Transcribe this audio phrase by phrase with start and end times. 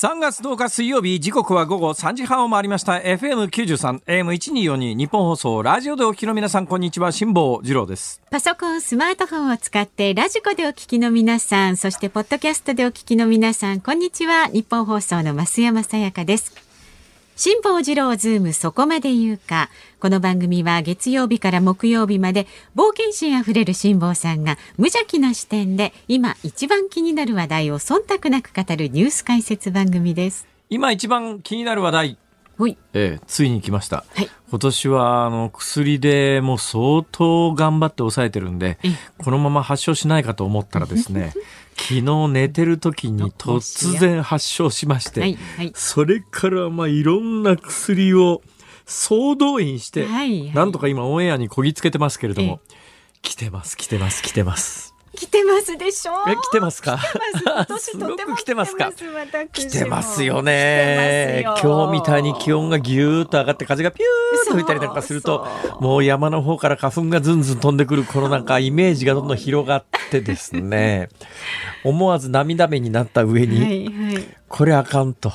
[0.00, 14.46] 3月10日水曜日時刻は午後3時半を回りました FM93 AM1242 ニッポン放送ラジオでお聞きの皆さんこんにちは辛坊治郎ですパソコン、スマートフォンを使ってラジコでお聞きの皆さん、そしてポッドキャストでお聞きの皆さん、こんにちは。
[14.46, 16.67] ニッポン放送の増山さやかです。
[17.38, 19.70] 辛坊治郎ズームそこまで言うか。
[20.00, 30.48] この番組は月曜日から木曜日まで冒険心あふれる辛坊さんが無邪気な視点で今一番気になる話題を忖度なく語るニュース解説番組です。
[30.68, 32.18] 今一番気になる話題。
[32.66, 41.34] ええついに来ました、はい今年はあの薬でもう相当頑張って抑えてるんでえこのまま発症しないかと思ったらですね
[41.78, 45.38] 昨日寝てる時に突然発症しまして、はい。
[45.56, 45.72] はい。
[45.74, 48.42] それからまあいろんな薬を
[48.84, 52.60] 総動員して、はいはいなんとか今オンエアにこぎつけてますけれども、
[53.22, 54.87] 来てます来てます来てます。
[55.18, 56.12] 来てますでしょ？
[56.30, 56.96] え来てますか？
[57.80, 57.98] す。
[57.98, 58.92] ごく来てますか？
[59.52, 60.22] 来てます。
[60.24, 61.42] よね。
[61.60, 65.46] 今日みたいに気温がぎゅーっと上がって風がピューッと吹いたりなんかすると
[65.80, 71.08] もう山の方から花粉がずんずん飛んでくるこのなんかイメージがどんどん広がってですね。
[71.84, 74.37] 思わず涙目になった上に、はいはい。
[74.48, 75.30] これあかんと、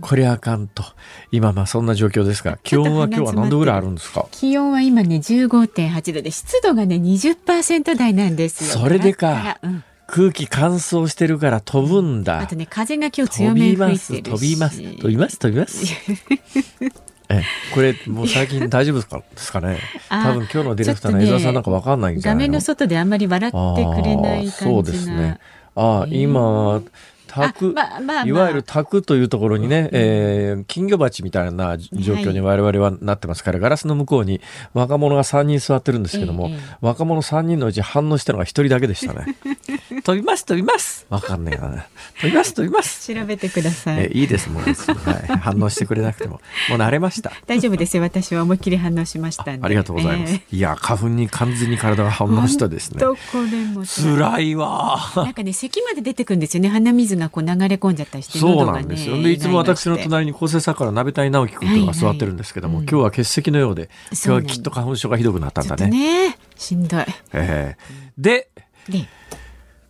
[0.00, 0.84] これあかんと。
[1.32, 4.26] 今まあそんな状況ですが気温は今日は何度ぐらいあるんですか？
[4.30, 8.80] 気温は今ね15.8度で湿度がね20%台なんですよ。
[8.82, 9.58] それでか。
[9.62, 9.84] うん。
[10.06, 12.40] 空気乾燥してるから飛ぶんだ。
[12.40, 14.40] あとね風が今日強飛めに吹びますいてるし。
[14.40, 15.94] 飛びます飛びます飛びます
[17.30, 17.42] え
[17.74, 19.18] これもう最近大丈夫ですか？
[19.18, 19.78] ですかね。
[20.10, 22.34] あ多分今日のディレクターの江澤さんなんかわかんないんじゃな。
[22.34, 25.38] いの画面の外であんまり笑ってくれない感じそうですね。
[25.74, 26.82] ああ、今
[27.32, 28.24] 宅、あまあまあまあ。
[28.24, 33.42] いわゆる宅というところにね、えー金魚鉢みたいな状況に我々はなってます。
[33.42, 34.40] から、ガラスの向こうに
[34.74, 39.36] 若者が3人座ってるんですけども、ええ若者3人のうち反応したのが1人だけでしたね。
[40.02, 41.86] 飛びます飛びますわかんねえな。
[42.20, 44.04] 飛びます飛びます調べてください。
[44.04, 48.02] えいいですもう別に、はい、反応してくれなくてももう慣れました大丈夫ですよ。
[48.02, 49.44] 私は思いっきり反応しました。
[49.44, 53.20] ありがとうございます、えいや花粉に完全に体が反応したですねどこ
[53.50, 56.68] でも辛いわなんかね咳まで出てくるんですよね。
[56.68, 58.38] 鼻水がこう流れ込んじゃったりして。
[58.38, 59.20] そうなんですよ。
[59.22, 66.28] で、いつも私の隣に構成作家の鍋谷直樹君というのが座ってるんですけども、今日は欠席のようで、今日はきっと花粉症がひどくなったんちょっとだね。
[66.28, 67.04] ねしんどい。
[67.32, 68.48] ええで、
[68.88, 69.06] で、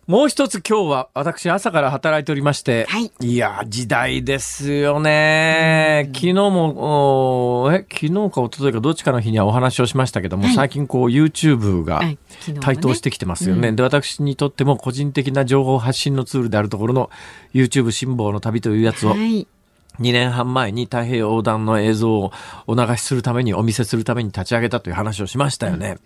[0.05, 6.09] もう一つ今日は私朝から働いておりまして、はいや、時代ですよね。
[6.13, 12.01] 昨日も、おえ、昨日か一昨日かどっちかの日にはお話をしましたけども、はい最近こう YouTube が
[12.59, 13.71] 台頭してきてますよね。
[13.71, 17.09] で、私にとっても個人的な情報発信のツールであるところの
[17.53, 19.47] YouTube 辛抱の旅というやつをはい。
[19.99, 22.31] 2年半前に太平洋横断の映像を
[22.67, 25.97] お流しするために、お見せするために立ち上げたという話をしましたよね。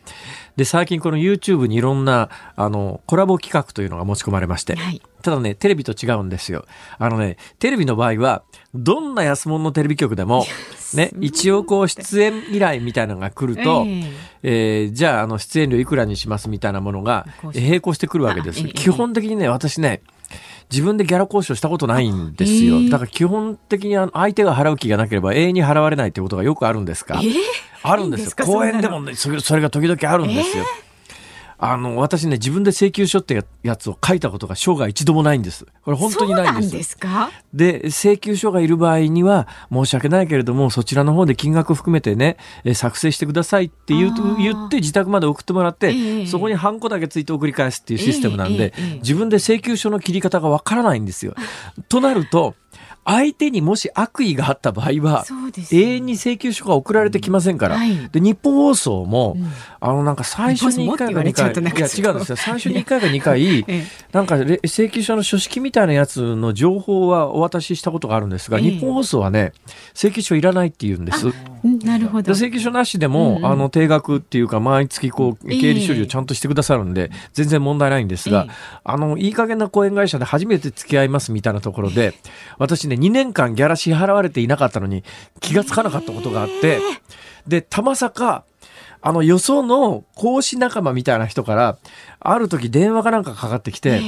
[0.56, 6.66] で、最近この YouTube にいろんな、あの、コラボ企画というのが持ち込まれまして、はいただね、テレビと違うんですよ。
[7.00, 8.44] あのね、テレビの場合は、
[8.74, 10.46] どんな安物のテレビ局でも、
[10.94, 14.04] ね、一応こう出演依頼みたいなのが来ると、え
[14.44, 18.64] えーじゃあ、あの、出演料いくらにしますみたいなものが並行してくるわけです。
[18.64, 20.02] 基本的にね、私ね、
[20.70, 22.78] 自分でギャラ交渉したことないんですよ。
[22.78, 27.20] ええだから基本的にあの相手が払う気がなければ永遠に払われないってことがよくあるんですか？
[27.24, 27.34] えー？
[27.84, 28.24] あるんですよ。
[28.26, 28.46] いいすか？
[28.46, 30.66] 公演でもね、それそれが時々あるんですよ。
[31.60, 35.66] あの、私ね、自分で請求書ってやつを書いたことが生涯一度もないんです。
[35.84, 36.72] これ本当にないんです。
[36.72, 37.32] ですか？
[37.52, 51.34] で、請求書がいる場合には、申し訳ないけれども、そちらの方で金額含めてね、えー作成してくださいって言う言って自宅まで送ってもらって、ええそこにハンコだけついて送り返すっていうシステムなんで、ええええ自分で請求書の切り方がわからないんですよ。
[51.90, 52.54] となると、
[53.08, 55.74] 相手にもし悪意があった場合は、そうです。
[55.74, 57.78] よ永遠に請求書が送られてきませんから。
[57.78, 58.10] はい。
[58.10, 59.48] で、日本放送も、うん。
[59.80, 62.36] あの、なんか最初に1回か2回、いや違うんですよ。
[62.36, 68.72] 最初に1回か2回、 えなんかれ請求書の書式みたいなやつの情報はお渡ししたことがあるんですが、ええ。
[68.72, 69.54] 日本放送はね、
[69.94, 71.28] 請求書いらないって言うんです。
[71.28, 72.24] うんなるほど。
[72.24, 73.38] で請求書なしでも、うん。
[73.38, 75.62] うんあの、定額っていうか、毎月こう、ええ。
[75.62, 78.56] 経理処理をちゃんとしてくださるんで、全然問題ないんですが、ええ。
[78.84, 82.14] あの、いい加減な講演会社で初めて付き合いますみたいなところで、
[82.58, 85.04] 私ね、2年間ギャラ支払われていなかったのに
[85.40, 86.80] 気がつかなかったことがあって、
[87.48, 88.44] で、たまさか、
[89.02, 91.78] あの、よその講師仲間みたいな人から、
[92.20, 94.02] ある時電話かなんかかかってきて、ええ。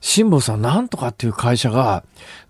[0.00, 2.04] 辛坊さん、なんとかっていう会社が、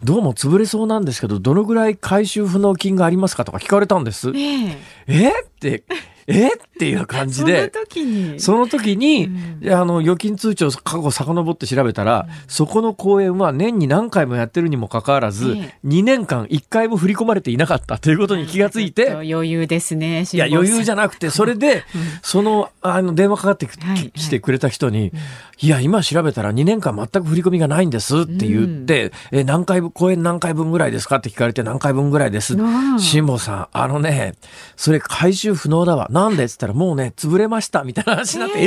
[0.04, 4.30] どうも潰れそうなんですけど、どのぐらい回収不能金がありますかとか聞かれたんです。
[4.36, 4.78] ええ。
[5.08, 5.28] え？
[5.30, 5.84] って、
[6.26, 6.48] え？
[6.48, 7.68] っていう感じそので。
[7.68, 8.38] 時に。
[8.38, 9.30] その時に、
[9.62, 20.24] うんあの、預金通帳過去遡って調べたら、そこの公演は年に何回もやってるにもかかわらず、え2年間1回も振り込まれていなかったということに気がついて、余裕ですね。
[20.30, 21.84] いや、余裕じゃななくて、 それで、
[22.22, 25.12] その、あの、電話かかってきはいきてくれた人に、
[25.60, 32.54] いや、今調べたら2年間全く振り込みがないんですって言って、え、何回分、公演何回分ぐらいですかって聞かれて何回分ぐらいです？
[32.54, 34.34] うん辛坊さん、あのね、
[34.76, 36.08] それ回収不能だわ。
[36.16, 38.64] なんでっつったら、もうね、潰れました、みたいな話になって、え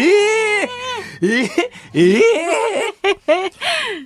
[0.66, 0.70] え
[1.22, 1.50] ええ
[1.94, 2.24] ええ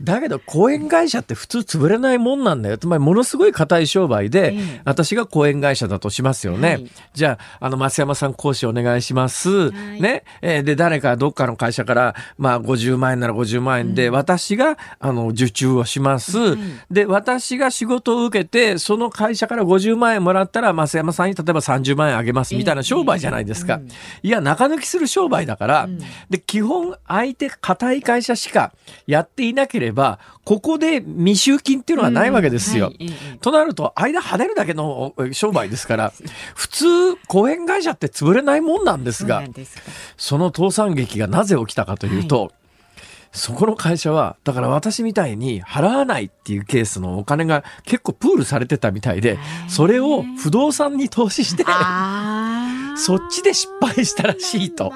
[0.01, 2.77] だけど、講演会社って普通潰れないもんなんだよ。
[2.77, 6.69] つまり、ものすごい硬い商売で、ええ私が講演会社だとしますよね。
[6.69, 9.50] はいじゃあ、あの、松山さん講師お願いします。
[9.50, 9.71] い
[10.01, 10.24] ね？
[10.42, 16.38] えーで、誰かどっかの会社から、まあ、50万円なら50万円で、私が、あの、受注をします。
[16.38, 16.59] はい
[16.92, 23.75] で、私が仕事を受けて、その会社から50万円もらったら、増山さんに例えば30万円あげますみたいな商売じゃないですか。
[23.75, 23.88] うん
[24.24, 25.98] いや、中抜きする商売だから、ん
[26.30, 28.74] で、基本、相手、硬い会社しか
[29.08, 32.88] やっていなければ、ここで未収金っていうのはないわけですよ。
[32.88, 36.14] うんはいええとなると、間跳ねるだけのえ商売ですから、
[36.56, 39.44] 普通、講演会社って潰れないもんなんですが
[40.18, 42.52] その倒産劇がなぜ起きたかというと、
[43.34, 51.66] そこの会社は、だから私みたいに払わないっていうケースのお金が結構プールされてたみたいで、それを不動産に投資して。
[52.96, 54.94] そっちで失敗したらしいと。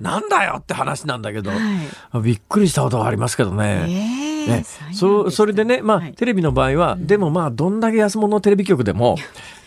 [0.00, 2.22] あなんだよって話なんだけどー、はい。
[2.22, 3.86] びっくりしたことがありますけどね。
[3.88, 4.64] ええね、
[4.94, 9.16] そそれでね、まあ、はいテレビの場合は、でもまあ、どんだけ安物のテレビ局でも、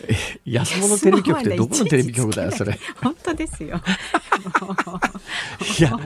[0.08, 0.16] え
[0.46, 2.80] 安物テレビ局ってどこのテレビ局だよ、それ。
[3.02, 3.80] 本当ですよ。
[5.80, 5.98] いや、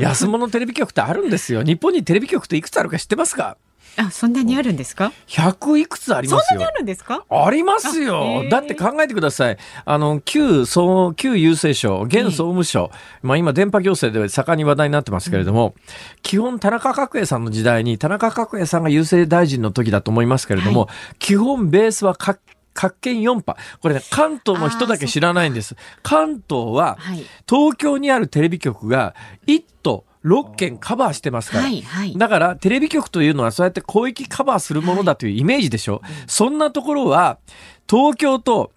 [0.00, 1.62] 安物テレビ局ってあるんですよ。
[1.62, 3.56] 日本にテレビ局っていくつあるか知ってますか？
[3.96, 6.76] あ、そんなにあるんですか？?100 いくつありますよそんなにあ。
[6.78, 7.24] るんですか？
[7.28, 8.42] ありますよ。
[8.44, 9.58] ーだって考えてください。
[9.84, 12.90] あの、旧総、旧郵政省、現総務省、
[13.22, 15.74] まあ今電波行政で盛んに話題になってますけれども、
[16.22, 20.88] 基本田中角栄さんの時代に、田中角栄さんが郵政大臣の時だと思いますけれども、
[21.18, 22.40] 基本ベースは各
[22.74, 23.56] 各県4波。
[23.82, 25.76] これね、関東の人だけ知らないんです。
[26.02, 27.22] 関東は、はい。
[27.46, 29.14] 東京にあるテレビ局が
[29.46, 31.64] 1都6県カバーしてますから。
[31.64, 32.16] はいはい。
[32.16, 36.02] だから、テレビ局というのはそうやって広域カバーするものだというイメージでしょ。
[36.26, 37.38] そんなところは、
[37.88, 38.72] 東京と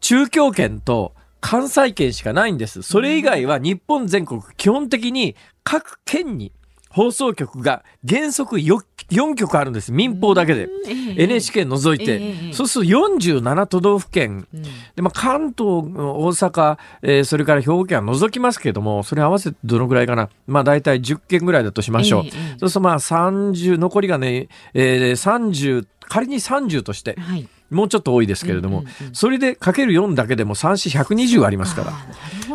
[0.00, 2.82] 中京圏と関西圏しかないんです。
[2.82, 6.52] それ以外は日本全国、基本的に各県に
[6.90, 8.78] 放送局が原則 4,
[9.10, 9.92] 4局あるんです。
[9.92, 10.68] 民放だけで。
[10.88, 12.14] ええ NHK 除いて。
[12.14, 14.46] ええそうすると47都道府県。
[14.52, 15.84] うんで、まあ、関東、大
[16.32, 20.28] 阪、えーそれから兵庫県は除きますけれども、それ合わせてどのぐらいかな。
[20.46, 22.22] まあ、大体10件ぐらいだとしましょう。
[22.24, 27.48] ええええそうするとまあ30、残りがね、えー、30、仮に30として、はい。
[27.70, 31.92] もうちょっと多いですけれども、うんうんうんそれでかける4だけでも3、4、120ありますから。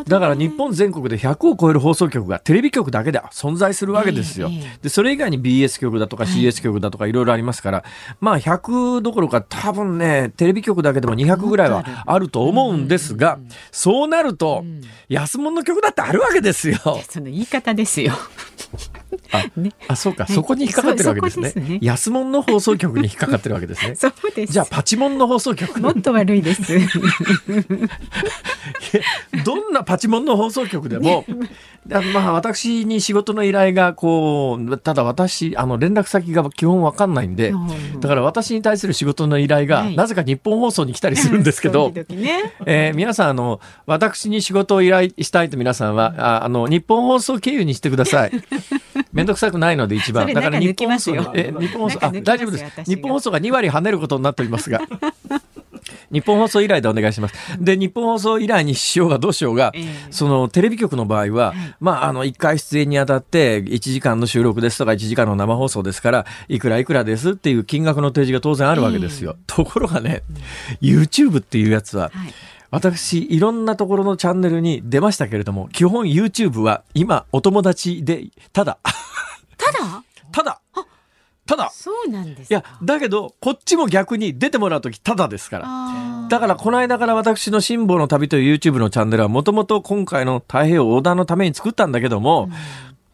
[0.03, 4.49] だから日本全国で100を超える放送局がテレビ局だけで存在するわけですよ。
[4.81, 7.83] で、それ以外に BS 局だとか CS 局だとかいろいろありますから、
[8.19, 13.39] まあ100どころか多分ね、テレビ局だけでも200ぐらいはあると思うんですが、
[13.71, 16.77] そうなるとうん、安物の曲だってあるわけですよ。
[17.09, 18.13] その言い方ですよ。
[19.31, 19.73] あね。
[19.87, 21.53] あ、そうか、はいそこに引っかかってるわけですね。
[21.55, 23.95] ね安物の放送局に引っかかってるわけですね。
[23.95, 24.53] そうです。
[24.53, 25.79] じゃあ、パチモンの放送局。
[25.79, 26.63] もっと悪いです。
[29.45, 31.25] どんなパチモンの放送局でも、
[31.87, 37.53] だまあ、私に仕事の依頼が、こう、ただ私、あの、連絡先が基本わかんないんで、
[37.99, 42.53] だから私に対する仕事の依頼が、はいなぜか日本放送に来たりするんですけど、 ね。
[42.65, 48.31] えー皆さん、あの、私に仕事を依頼したいと皆さんは、ああの、日本放送経由にしてください。
[49.15, 50.31] めんどくさくないので一番。
[50.31, 54.81] だから日本放送え、日本放送、あ、大丈夫です日本放送が2割跳ねることになっておりますが。
[56.11, 57.35] 日本放送依頼でお願いします。
[57.59, 69.37] で、日本放送依頼にしようがどうしようが、ええそのテレビ局の場合は、まあ、あの、1回出演にあたって、1時間の収録ですとか、1時間の生放送ですから、いくらいくらですっていう金額の提示が当然あるわけですよ。
[69.47, 70.23] ところがね、
[70.81, 72.33] YouTube っていうやつは、はい。
[72.71, 78.79] 私、いろんなところのチャンネルに出ましたけれども、基本 YouTube は今、お友達で、ただ、
[79.65, 80.03] ただ？
[80.31, 80.61] ただ、
[81.45, 86.27] ただ、そうなんですいや、だけど、こっちも逆に出てもらうとき、ただですから。
[86.27, 92.49] だから、この間から私の辛抱の旅という YouTube のチャンネルは、もともと今回の太平洋横断のために作ったんだけども、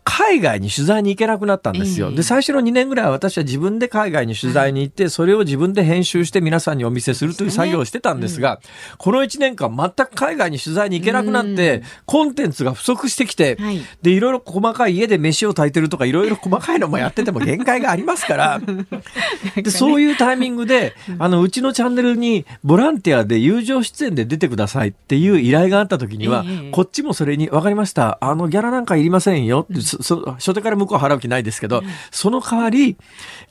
[0.03, 2.09] 海外に取材に行けなくなったんですよ。
[2.09, 2.15] ええ。
[2.15, 8.59] で、最初の2年ぐらいは私は自分で海外に取材に行って、それを自分で編集して皆さんにお見せするという作業をしてたんですが、
[8.97, 13.81] この1年間全く海外に取材に行けなくなって、コンテンツが不足してきて、はい。
[14.01, 18.61] で、いろいろ細かい家で飯を炊いてるとか、いろいろ細かいのもやってても限界がありますから、
[19.55, 26.71] で、そういうタイミングで、あの、うちのチャンネルにボランティアで友情出演で出てくださいっていう依頼があった時には、ええ。
[26.71, 28.17] こっちもそれに、わかりました。
[28.21, 32.97] あの、ギャラなんかいりませんよって、そ、そ初手から向こう払う気ないですけど、その代わり、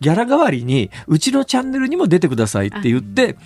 [0.01, 3.37] ギャラ代わりに、うちのチャンネルにも出てくださいって言って、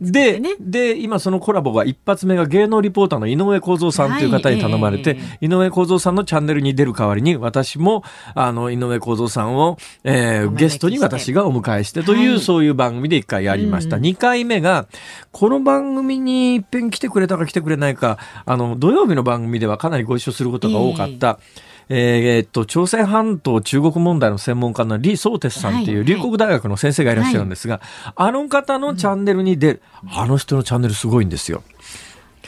[0.00, 0.50] で、ね。
[0.60, 8.02] で、今そのコラボが一発目が芸能リポーターの井上公造さんという方に頼まれて、井上公造さんのチャンネルに出る代わりに、私も、
[8.34, 12.40] あの、井上公造さんを、えーゲストに私がお迎えしてという、はい。
[12.40, 13.96] そういう番組で一回やりました。
[13.96, 14.02] うん。
[14.02, 14.86] 二、回目が、
[15.32, 27.80] この番組に一遍来てくれたか来てくれないか、あの、土曜日の番組ではかなりご一緒することが多かった、えーえーっと、朝鮮半島中国問題の専門家の李相哲さんっていうはい龍谷大学の先生がいらっしゃるんですが、
[28.16, 31.62] あの方のチャンネルに出る、あの人のチャンネルすごいんですよ。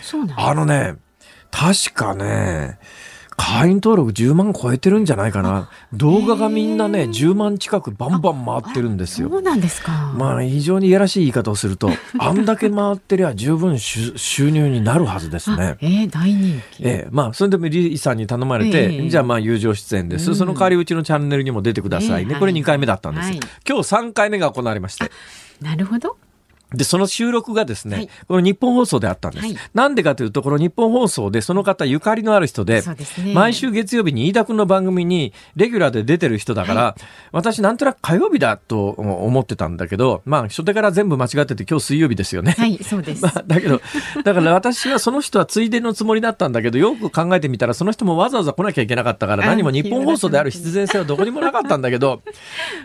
[0.03, 0.97] そうなんあのね、
[1.51, 2.79] 確かね、
[3.41, 5.71] 会員登録10万超えてるんじゃないかな。
[5.93, 9.39] 動画がみんなね、10万近くバンバン回ってるんですよそ。
[9.39, 10.13] うなんですか。
[10.17, 15.77] まあ、非常にいやらしい言い方をすると、 あんだけ回ってりゃ十分収収入になるはずですあね。
[15.81, 16.83] えー大人気。
[16.83, 22.33] ええ、まあ、それでもリーさんに頼まれて、ええじゃあまあ、友情出演です、うんその代わりうちのチャンネルにも出てくださいね。
[22.35, 23.29] ええこれ2回目だったんです。
[23.29, 25.11] はい今日3回目が行われまして。
[25.63, 26.17] なるほど。
[26.75, 29.47] で、その収録がですね、はいこの日本放送であったんです。
[29.47, 33.35] はいなんでかというと、この日本放送でその方ゆかりのある人で、ね。
[33.35, 36.95] 毎週月曜日に飯田君の番組にレギュラーで出てる人だから、
[37.33, 42.55] 私なんとなく火曜日だと思ってたんだけど、まあ初手から全部間違ってて今日水曜日ですよね。
[42.59, 43.23] はい、そうです。
[43.25, 43.81] まあ、だけど、
[44.25, 52.23] だから私はその人はついでのつもりだったんだけど、よく考えてみたら、その人もわざわざ来なきゃいけなかったから、あ何も日本放送である必然性はどこにもなかったんだけど、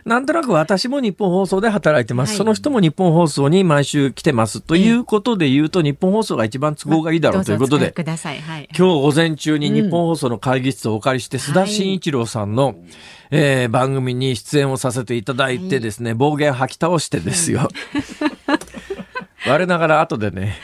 [0.06, 2.32] なんとなく私も日本放送で働いてます。
[2.32, 4.62] はいその人も日本放送に毎週来てます。
[4.62, 7.86] ということで言うと、日本放送が一番都合がいいだろうということで。
[7.86, 8.70] はい。
[8.78, 12.76] 今日午前中に日本放送の会議室をお借りして、須田慎一郎さんの、
[13.32, 17.68] えー番組に出演をさせていただいてですね、暴言吐き倒してですよ。
[19.48, 20.56] 我ながら後でね、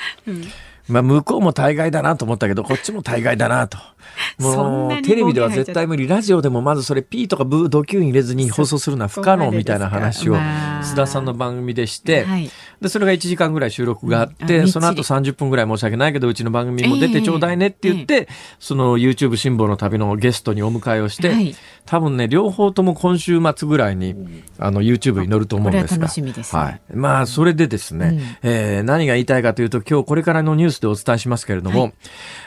[0.89, 3.77] まあ向こうも大概だなと思ったけど、こっちも大概だなと。
[4.39, 6.08] もうテレビでは絶対無理。
[6.08, 12.50] ラジオでもまずそれ P とかブードキュン入れずに放送するのは不可能みたいな話をまあ須田さんの番組でして、はい。
[12.81, 18.27] で、それが1時間ぐらい収録があって、その後30分ぐらい申し訳ないけど、うちの番組にも出てちょうだいねって言って、
[18.60, 21.55] その YouTube 辛抱の旅のゲストにお迎えをして、はい
[21.89, 24.13] 多分ね、両方とも今週末ぐらいに、
[24.60, 26.08] あの YouTube に載ると思うんですが。
[26.08, 26.81] はい。
[26.93, 31.93] まあ、それでですね、うんえー何が言いたいかというと、今日これからのニュースでお伝えしますけれども、はい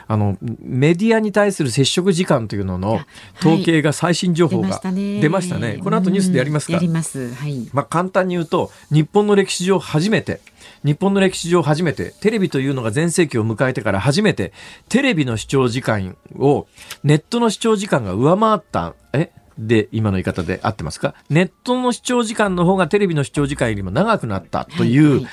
[0.08, 3.00] あの、メディアに対する接触時間というのの
[3.40, 5.20] 統計が最新情報出まがしたね。
[5.20, 5.80] 出ましたね。
[5.82, 6.72] この後ニュースでやりますか？
[6.74, 7.32] うんやります。
[7.34, 7.68] はい。
[7.72, 10.40] まあ、簡単に言うと、日本の歴史上初めて、
[10.84, 14.52] 日本の歴史上初めて、テレビというのが全盛期を迎えてから初めて、
[14.88, 16.66] テレビの視聴時間を、
[17.04, 19.30] ネットの視聴時間が上回った、え？
[19.58, 21.14] で、今の言い方で合ってますか？
[21.30, 25.32] ネットの視聴時間の方がテレビの視聴時間よりも長くなったという、はいはい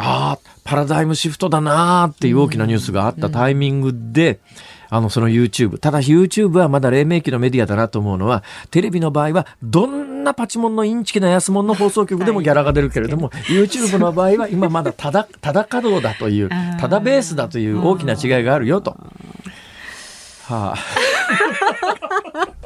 [0.00, 4.38] ああ、パラダイムシフトだなーっていう大きなニュースがあったタイミングで、
[4.90, 5.78] あの、その YouTube。
[5.78, 16.48] ただ YouTube はまだ黎明期のメディアだなと思うのは、テレビの場合は、どんなパチモンのインチキな安物の放送局でもギャラが出るけれども、YouTube の場合は今まだただ、ただ稼働だという、
[16.80, 18.96] ただベースだという大きな違いがあるよと。
[20.44, 20.76] はあ、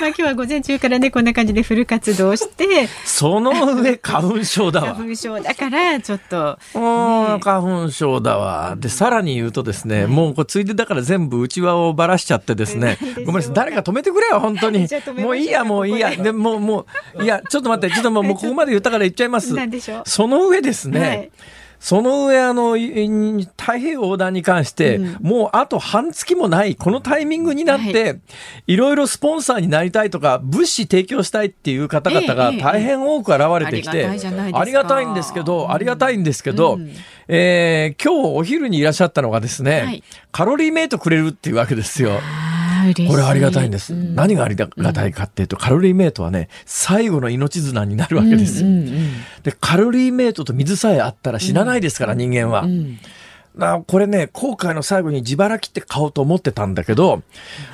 [0.00, 4.94] まあ今日は午前中からね、こんな感じでフル活動して、その上花粉症だわ。
[4.94, 8.76] 花粉症だから、ちょっと、もう花粉症だわ。
[8.78, 14.86] で、さらに言うとですね、もうこれついでだから全部内輪をばらしちゃってですねごめんなさい、誰か止めてくれよ、本当に。
[15.16, 16.10] もういいや、もういいや。
[16.10, 16.16] で。
[16.16, 16.86] でもう、も
[17.16, 19.54] う、いや、ちょっと待って、ちょっともうもうここまで言ったから言っちゃいます。
[19.54, 20.02] なんでしょう？
[20.06, 21.30] その上ですね、はい
[21.80, 25.16] その上、あの、いい太平洋横断に関して、うん。
[25.20, 28.14] もうあと半月もない、このタイミングになって、、は
[28.66, 28.76] い。
[28.76, 34.60] ろいろスポンサーになりたいとか、物資提供したいっていう方々が大変多く現れてきて、ありがたいじゃないですか。
[34.60, 35.72] ありがたいんですけど、うん。
[35.72, 36.90] ありがたいんですけど、うん。
[37.28, 40.02] えー今日お昼にいらっしゃったのがですね、はい。
[40.32, 42.20] カロリーメイトくれるっていうわけですよ。
[43.08, 43.94] これありがたいんです。
[43.94, 44.14] うん。
[44.14, 48.68] 何がありがたいかっていうと、カロリーメイトはね、最後の命綱になるわけですよ。
[48.68, 49.10] うんうん
[49.42, 52.62] で、カロリーメイトと水さえあったら死なないですから、人間は。
[52.62, 52.70] うん。
[52.70, 52.98] うん。
[53.56, 57.22] なこれね、後悔の最後に自腹切って買おうと思ってたんだけど、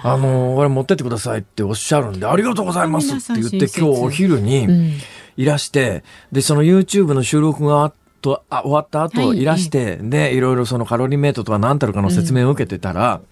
[0.03, 4.93] あのーこれ持ってってくださいっておっしゃるんで、ありがとうございますって言って、今日お昼にうん。
[5.37, 7.93] いらして、で、その YouTube の収録があ
[8.23, 9.45] とあ終わった後はいい。
[9.45, 13.27] らして、で、いろいろそのカロリーメイトとは何たるかの説明を受けてたら、い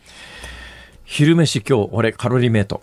[1.13, 2.81] 昼飯今日俺カロリーメイト。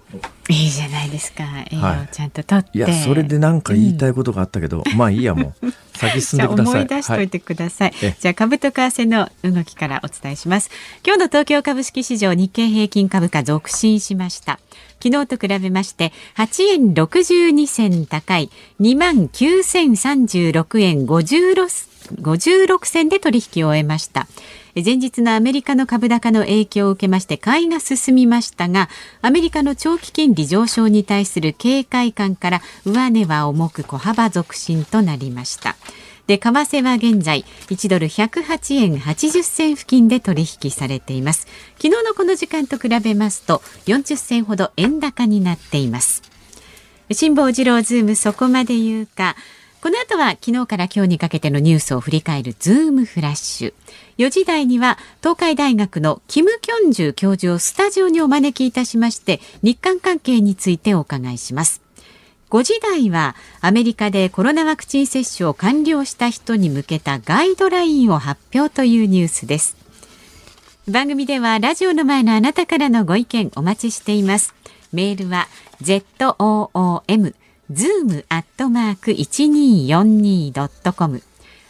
[0.49, 1.43] いいじゃないですか。
[1.71, 1.81] 栄養
[2.11, 2.91] ちゃんととって、はい。
[2.93, 5.71] いや、それでなんか言いたいことがあったけど、うん、まあいいやもう。
[5.97, 6.75] 先進んでください。
[6.75, 7.91] 思い出しといてください。
[7.91, 10.69] はい、じゃあ株と為替の動きからお伝えします。
[11.03, 14.59] 今日の東京株式市場日経平均株価続伸しました。
[15.03, 21.89] 昨日と比べまして8円62銭高い2万9036円56
[22.21, 24.27] 56銭で取引を終えました。
[24.75, 28.89] 前日のアメリカの株高の影響を受けまして買いが進みましたが
[29.21, 35.75] アメリカの長期金利上昇に対する警戒感から上値は重く小幅続伸となりました。
[36.27, 41.47] で為替は現在1ドル108円80銭付近で取引されています。
[41.77, 46.21] 昨日のこの時間と比べますと40銭ほど円高になっています。
[47.11, 49.35] 辛坊治郎ズームそこまで言うか。
[49.81, 53.73] この後は昨日から今日にかけてのニュースを振り返るズームフラッシュ。
[54.17, 61.81] 4時台には東海大学のキム・キョンジュ教授をスタジオにお招きいたしまして日韓関係についてお伺いします。
[62.49, 69.77] 5時台はアメリカでコロナワクチン接種を完了した人に向けたガイドラインを発表というニュースです。
[70.89, 74.53] 番組ではラジオの前のあなたからのご意見お待ちしています。
[74.91, 75.47] メールは
[75.81, 77.33] zoom
[77.71, 81.21] zoom アットマーク 1242.com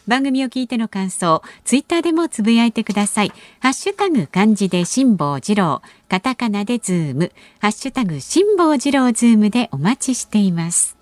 [0.08, 3.32] 番組を聞いての感想、ツイッターでもつぶやいてください。
[3.60, 10.98] ハッシュタグ漢字で辛坊治郎、カタカナでズーム、ハッシュタグ辛坊治郎ズームでお待ちしています。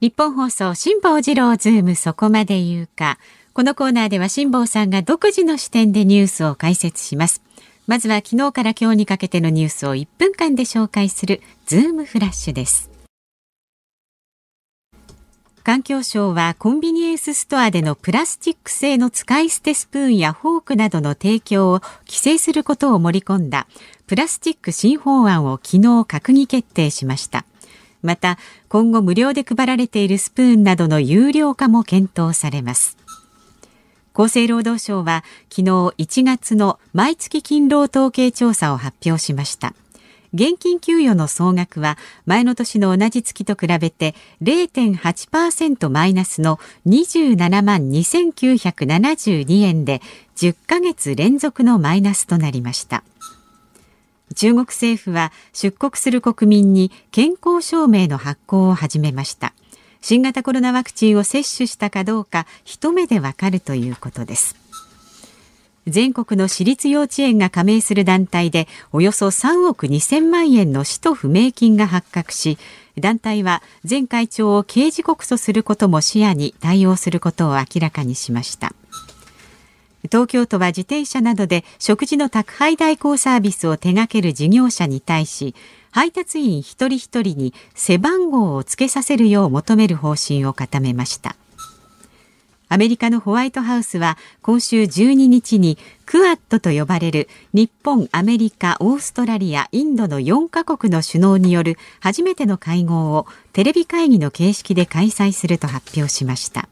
[0.00, 3.18] ニッポン放送辛坊治郎ズームそこまで言うか。
[3.54, 7.40] このコーナーでは辛坊さんが独自の視点でニュースを解説します。
[7.86, 12.90] まずは昨日から今日にかけてのニュースを1分間で紹介するズームフラッシュです。
[15.66, 23.66] 環境省はコンビニエンスストアでのプラスチック製の使い捨てスプーンやフォークなどの提供を規制することを盛り込んだ
[24.06, 27.46] プラスチック新法案を昨日閣議決定しました。
[28.00, 32.96] また今後無料で配られているスプーンなどの有料化も検討されます。
[34.14, 39.74] 厚生労働省は昨日1月の毎月勤労統計調査を発表しました。
[40.34, 50.02] 現金給与の総額は前の年の同じ月と比べて0.8%マイナスの27万2972円で
[50.36, 53.02] 10ヶ月連続のマイナスとなりました。
[54.34, 59.54] 中国政府は出国する国民に健康証明の発行を始めました。
[60.00, 64.65] 新型コロナワクチンを接種したかどうか一目でわかるということです。
[65.86, 72.58] 全国の私立幼稚園が加盟する団体でおよそ3億2000万円の使途不明金が発覚し
[72.98, 78.72] 団体は前会長を刑事告訴することも視野に対応することを明らかにしました。
[80.10, 85.54] 東京都は自転車などで食事の宅配代行サービスを手掛ける事業者に対し
[85.90, 91.36] 配達員一人一人に背番号を付けさせるよう求める方針を固めました。
[92.68, 106.68] アメリカのホワイトハウスは今週12日にクアッドと呼ばれる日本、アメリカ、オーストラリア、インドの4カ国の首脳による初めての会合をテレビ会議の形式で開催すると発表しました。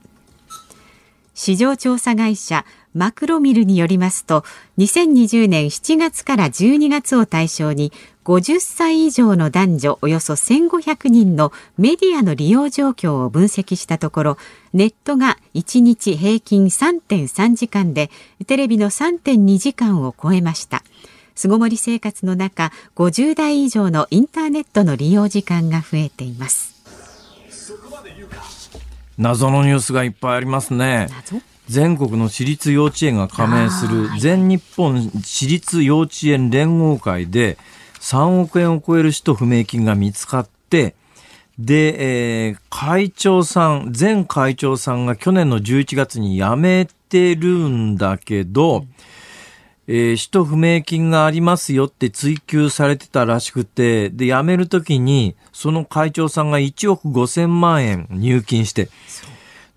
[1.34, 4.44] 市場調査会社マクロミルによりますと
[4.78, 7.92] 2020年7月から12月を対象に
[8.24, 14.38] 50歳以上の男女およそ1500人のメディアの利用状況を分析したところ
[14.72, 18.10] ネットが1日平均3.3時間で
[18.46, 20.82] テレビの3.2時間を超えました。
[21.34, 26.74] 巣ごもり生活の中50代以上のインターネットの利用時間が増えています。
[29.18, 31.08] 謎のニュースがいっぱいありますね
[31.68, 37.56] 全国の私立幼稚園が加盟する全日本私立幼稚園連合会で
[38.00, 40.94] 3億円を超える使途不明金が見つかって、
[41.58, 48.84] で、えー、会長さん、前会長さんが去年の11月に辞めてるんだけど、
[49.86, 58.90] えー、使途不明金がありますよって追及されてたらしくて、で、辞めるときに、その会長さんが1億5千万円入金して、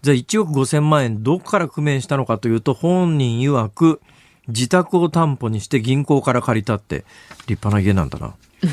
[0.02, 4.02] じゃあ1億5千万円どこから工面したのかというと、本人曰く、
[4.48, 7.04] 自宅を担保にして銀行から借りたって
[7.48, 8.34] 立派な家なんだな。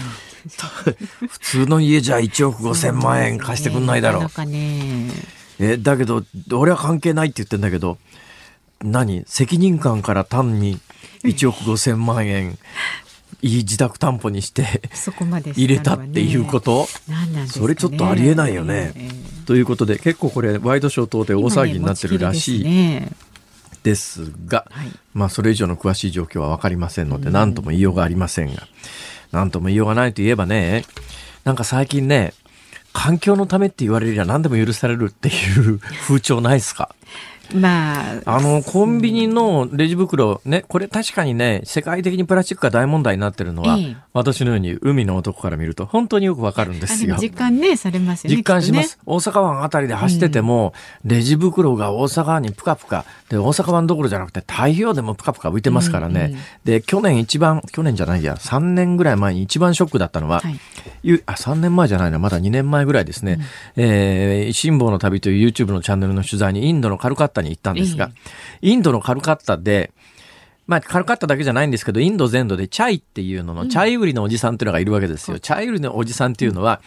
[1.28, 4.46] 普通の家じゃ1億5千万円貸してくんないだろう。
[4.46, 5.10] ね、
[5.58, 7.98] えだけど俺は関係ないって言ってんだけど
[8.82, 9.24] 何？
[9.26, 10.80] 責任感から単に
[11.22, 12.58] 1億5千万円
[13.40, 14.82] いい自宅担保にして
[15.56, 18.92] 入れたっていうこと、ね、それちょっとありえないよね。
[18.94, 23.02] えー、ということで結構これワイドショー等で大騒ぎになってるらしい。
[23.82, 28.66] ですが、はい、まあそれ以上の詳しい状況は分かりませんので何とも言いようがありませんが。
[29.30, 30.84] 何とも言いようがないといえばね
[31.44, 32.32] なんか最近ね
[32.92, 35.32] 環境のためって言われりゃ何でも許されるってい
[35.68, 36.94] う風潮ないですか？
[37.54, 47.16] まあ、あの、コンビニのレジ袋、ね、これ確かにね、世界的にプラスチックが大問題になってるのは、ええ、私のように海の男から見ると本当によくわかるんですよ。
[47.20, 48.36] 実感ね、されますよね。
[48.36, 48.96] 実感します。
[48.96, 56.26] ね、大阪湾あたりで走ってても、うん、レジ袋が大阪湾にぷかぷか、で、大阪湾どころじゃなくて太平洋でもぷかぷか浮いてますからね。
[56.26, 60.58] うんうん、で、去年一番、去年じゃないや、3年ぐらい前に一番ショックだったのは、はい、
[61.26, 63.38] あ、3年前じゃないな、まだ2年前ぐらいですね。
[63.76, 68.10] うん、えー、辛抱の旅という YouTube のチャンネルの取材にインドのカルカッタに行ったんですが、
[68.62, 69.92] インドのカルカッタで、
[70.66, 75.38] まあ、カルカッタだけじゃないんですけど、インド全土でチャイっていうのの、チャイ売りのおじさんっていうのがいるわけですよ。
[75.38, 76.80] チャイ売りのおじさんっていうのは、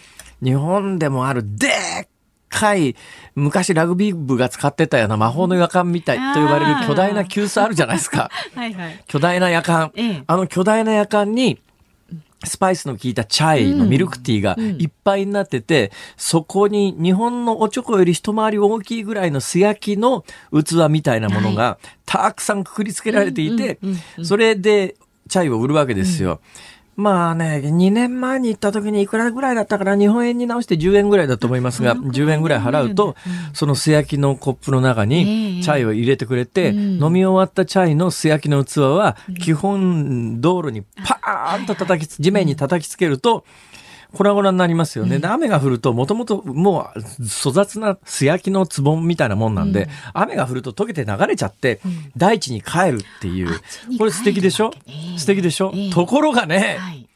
[0.44, 2.08] 日本でもあるでっ
[2.50, 2.96] かい、
[3.36, 8.32] 昔ラグビー部が使ってたような魔法の夜間みたいと呼ばれる巨大な急須あるじゃないですか。
[8.56, 10.24] はいはい、巨大な夜間、ええ。
[10.26, 11.60] あの巨大な夜間に、
[12.44, 23.80] スパイスの効いたチャイのミルクティーがいっぱいになってて、そこに日本のおちょこより一回り大きいぐらいの素焼きの器みたいなものがたくさんくくりつけられていて、
[24.24, 24.96] それで
[25.30, 26.40] チャイを売るわけですよ。
[26.98, 33.16] まあね、2年前に行った時にいくらぐらいだったかな、日本円に直して10円ぐらいだと思いますが、10円ぐらい払うと、
[33.54, 43.46] その素焼きのコップの中にチャイを入れてくれて、飲み終わったチャイの素焼きの器は、基本道路にパーンと叩き、地面に叩きつけると、
[44.16, 45.20] 粉々になりますよね。
[45.20, 53.60] で、雨が降ると、もともともう粗雑な素焼きのつぼみたいなもんなんで、うん、雨が降ると溶けて流れちゃって、うん、大地に帰るっていう。
[53.98, 57.08] これ素敵でしょ、えー、素敵でしょ、えー、ところがね、はい、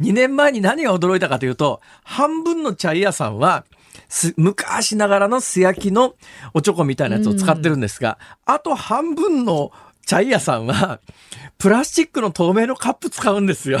[0.00, 3.64] 2年前に何が驚いたかというと、半分のチャイ屋さんは、
[4.36, 6.14] 昔ながらの素焼きの
[6.54, 9.72] おちょこみたいなやつを使ってるんですが、うん、あと半分の
[10.06, 11.00] チャイ屋さんは、
[11.58, 13.80] プラスチックの透明のカップ使うんですよ。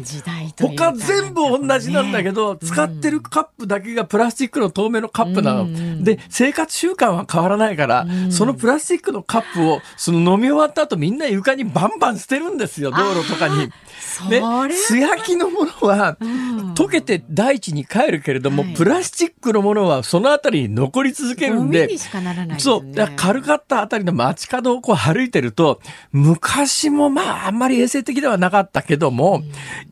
[0.00, 5.64] 時代と他全部同じなんだけど、ね、使ってるカップだけがプラスチックの透明のカップなの。
[5.64, 13.70] うん、で、生活習慣は変わらないから、うん、そのプラスチックのカップを、その飲み終わった後みんな床にバンバン捨てるんですよ、道路とかに。
[14.28, 16.16] ね、素焼きのものは
[16.74, 21.88] 溶けて大地に帰るけれども、プラスチックのものはその辺りに残り続けるんで、
[22.58, 25.80] そう、カルカッタあたりの街角をこう歩いてると、
[26.12, 29.42] 昔もまああんまり衛生的ではなかったけども、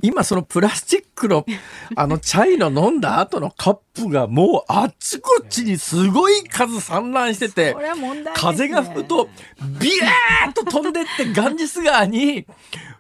[0.03, 1.45] 今そのプラスチックの
[1.97, 7.77] あのチャイの飲んだ後のカップがもうあっちこっちにすごい数散乱してて、
[8.35, 9.29] 風が吹くと
[9.81, 12.47] ビヤーッと飛んでってガンジス川に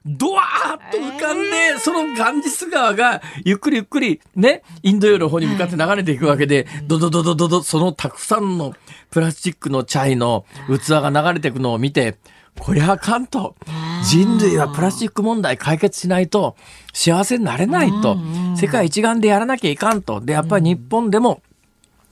[0.07, 8.75] ドワーッと浮かんで、そのガンジス川がゆっくりゆっくりね、インド洋の方に向かって流れていくわけで、ドドドドドド、そのたくさんの
[9.11, 12.17] プラスチックのチャイの器が流れていくのを見て、
[12.59, 13.57] こりゃあかんと。
[14.03, 16.57] 人類はプラスチック問題解決しないと
[16.93, 18.17] 幸せになれないと。
[18.57, 20.21] 世界一丸でやらなきゃいかんと。
[20.21, 21.43] で、やっぱり日本でも、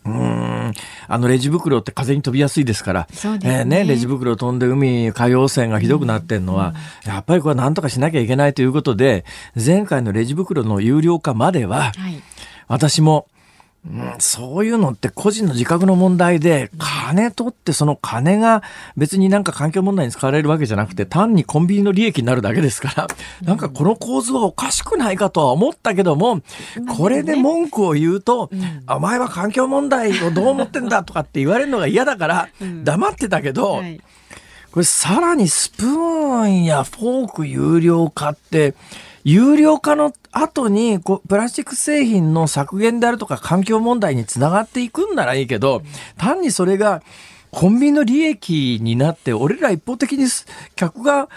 [0.05, 0.73] うん、
[1.07, 3.09] あのレジ袋って風に飛びやすいですから、ね。
[3.43, 6.75] えー、ね、レジ袋飛んで海、海洋汚染がひどくなってるのは、
[7.05, 9.25] うん、やっぱりこれは何とかしなきゃいけないということで、
[9.55, 12.23] 前回のレジ袋の有料化までは、はい、
[12.69, 13.27] 私も、
[13.87, 18.63] うん、そういうのって個人の自覚の問題で、金取ってその金が
[18.97, 23.09] 別になんか環境問題に使われるわけじゃなくて、単にコンビニの利益になるだけですから、
[23.43, 26.43] なんかこの構図はおかしくないかとは思ったけども、
[26.97, 28.51] これで文句を言うと、
[28.89, 32.49] お前は環境問題をどう思ってんだとかって言われるのが嫌だから、
[32.85, 33.81] 黙ってたけど、
[34.71, 38.75] これさらにスプーンやフォーク有料化って、
[39.31, 45.83] 有料化の後にこうプラスチック製品の削減であるとか環境問題につながっていくんならいいけど、
[46.17, 47.03] 単にそれが
[47.51, 50.25] コンビニの利益になって、俺ら一方的に
[50.77, 51.29] 客が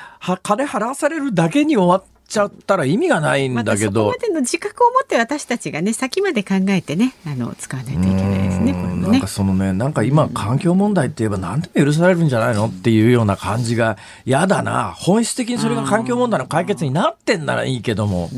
[0.42, 8.74] 金払わされるだけに終わっちゃったら意味がないんだけど、ま、そこまでの自覚を持って私たちがね先まで考えてねあの使わないといけないですね。
[8.74, 9.12] ね。
[9.12, 14.94] なんかそのねなんか今環境問題って言えば何でも許されるんじゃないのっていうような感じが嫌だな。
[14.96, 18.30] 本質的にそれが環境問題の解決になってんならいいけども。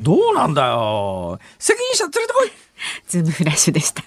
[0.00, 1.38] どうなんだよ。
[1.58, 2.50] 責任者連れてこい。
[3.08, 4.04] ズームフラッシュでした。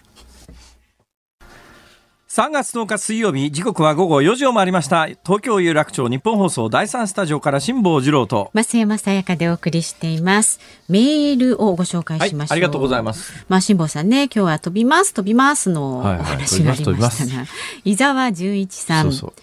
[2.34, 5.08] 3月10日水曜日時刻は午後4時を回りました。
[5.08, 8.52] 東京有楽町日本放送第3スタジオから辛坊治郎と。
[8.54, 10.62] 増山さやかでお送りしています。
[10.88, 13.46] メールをご紹介しましはい、ありがとうございます。
[13.50, 17.44] まあ辛坊さんね今日は飛びます飛びますのお話がありましたが、は
[17.84, 19.12] い、伊沢十一さん。
[19.12, 19.34] 今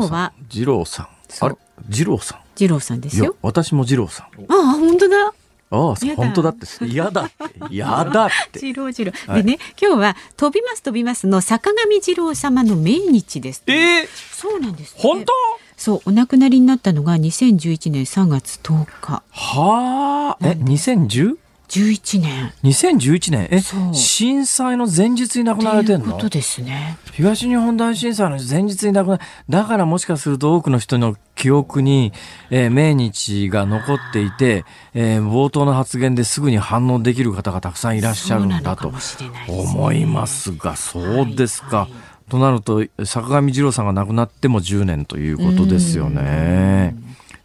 [0.00, 1.08] 日は治郎さん。
[1.42, 1.56] あれ？
[1.90, 2.38] 治郎さん。
[2.54, 3.36] 治郎さんですよ。
[3.42, 4.26] 私も治郎さん。
[4.50, 5.34] ああ本当だ
[5.70, 7.34] ああ、本当だって、嫌だって、
[7.70, 8.58] 嫌だって。
[8.58, 9.44] 次郎次郎、はい。
[9.44, 15.32] でね今日は飛びます飛びますの坂上次郎様の命日ですえー、そうなんです本当？
[15.76, 21.36] そうお亡くなりになったのが2011年3月10日はあ、え、2010?
[21.70, 22.52] 11年。
[22.64, 23.48] 2011年。
[23.50, 23.60] え
[23.94, 26.02] 震災の前日に亡くなられてんの？
[26.02, 26.98] っていうことですね。
[27.12, 32.12] 東日本大震災の前日に亡くなだからもしかすると多くの人の記憶に、
[32.50, 38.92] えー命日が残っていて、えー冒頭の発言ですぐに反応できる方がたくさんいらっしゃるんだと
[39.48, 41.78] 思いますがそうですか。
[41.82, 41.92] はい
[42.30, 46.94] となると坂上二郎さんが亡くなっても10年ということですよね。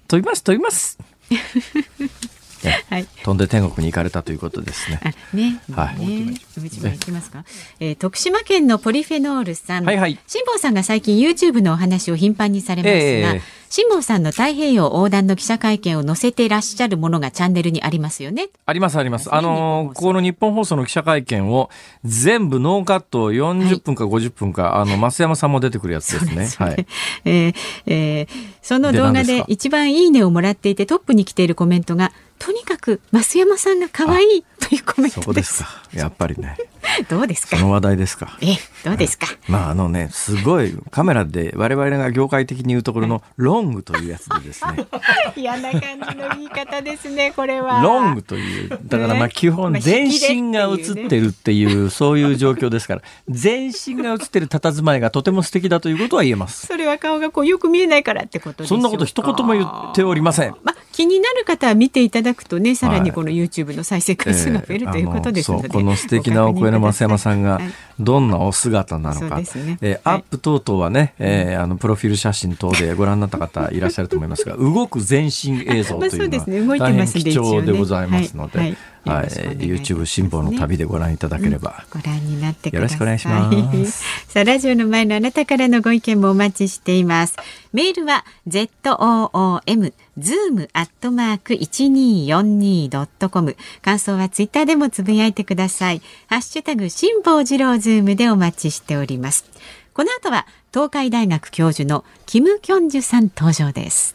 [0.08, 1.00] 飛びます飛びます。
[2.90, 5.00] はい飛んで天国に行かれたということですね。
[5.04, 6.22] あね、はいね、
[6.58, 7.44] もう一枚いきますか。
[7.80, 9.86] えー徳島県のポリフェノールさん。
[9.86, 18.48] はいはい辛坊さんが最近 YouTube のお話を頻繁にされますが、ええ辛坊さんの太平洋横断の記者会見を載せていらっしゃるものがチャンネルにありますよね。
[18.66, 19.34] ありますあります。
[19.34, 21.70] あの送ここの日本放送の記者会見を
[22.06, 26.50] 全部ノーカット40分か50分か、あの、増山さんも出てくるやつですね。
[26.66, 26.86] はい。
[27.26, 27.56] えー
[27.88, 35.26] えーその動画で一番いいねをもらっていてトップに来ているコメントが、とにかく増山さんが可愛いというコメントで。
[35.26, 35.70] こですか。
[35.94, 36.58] やっぱりね。
[37.10, 37.58] どうですか？
[37.58, 38.38] その話題ですか。
[38.42, 44.86] え、どうですか、まああのね、すごいカメラで我々が業界的に言うところのロングというやつでですね、
[45.36, 47.82] 嫌な感じの言い方ですね、これは。
[47.82, 56.68] ロングという、だからまあね基本まあ全身ねが映ってるっていう、そういう状況ですから、全身が映ってる佇まいがとても素敵だということは言えます。
[56.68, 60.56] それは顔がこうよく見えないからってことでそんなこと一言も言っておりません。
[60.64, 67.64] まあ、気になる方は見ていただくとね、さらにこの YouTube の再生回数が増えるということですので、この素敵なお声の増山さんがはい。
[67.98, 69.46] どんなお姿なのか、ね。
[69.82, 70.16] えーはい。
[70.16, 82.80] アップ等々はね、えーあのプロフィール写真等でご覧になった方いらっしゃると思いますが動く全身映像というのは 大変貴重でございますので、はい YouTube 辛坊の旅でご覧いただければ、ご覧になってください。
[82.80, 83.52] よろしくお願いしま
[83.86, 87.36] す さあ、ラジオの前のあなたからのご意見もお待ちしています。
[87.72, 93.56] メールは z o o m zoom アットマーク一二四二ドットコム。
[93.82, 96.02] 感想はツイッターでもつぶやいてください。
[96.28, 99.46] ハッシュタグ辛坊治郎ズームでお待ちしております。
[99.94, 104.15] この後は東海大学教授のキムキョンジュさん登場です。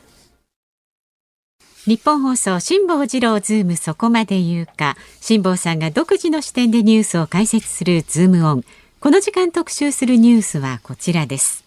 [1.86, 4.96] ニッポン放送辛坊治郎ズームそこまで言うか。
[5.20, 8.64] 辛坊さんが独自の視点でニュースを解説するズームオン。
[9.00, 11.64] この時間特集するニュースはこちらです。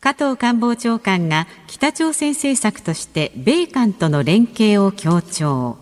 [0.00, 5.76] 加藤官房長官が北朝鮮政策として米韓との連携を強調。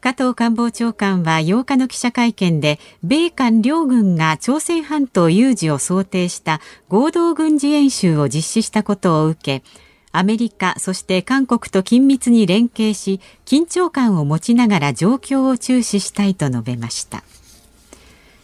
[0.00, 9.64] 加藤官房長官は8日の記者会見で米韓両軍が朝鮮半島有事を想定した合同軍事演習を実施したことを受け
[10.12, 17.22] アメリカそして韓国と緊密に連携し緊張感を持ちながら状況を注視したいと述べました。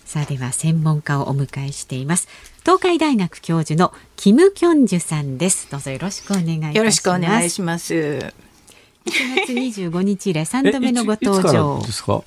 [0.04, 2.28] さあでは専門家をお迎えしています。
[2.60, 5.68] 東海大学教授のキム・キョンジュさんです。
[5.68, 6.76] どうぞよろしくお願いいたします。
[6.76, 8.45] よろしくお願いします。
[9.06, 12.22] 1月25日以来え3度目のごいついつから登場ですか？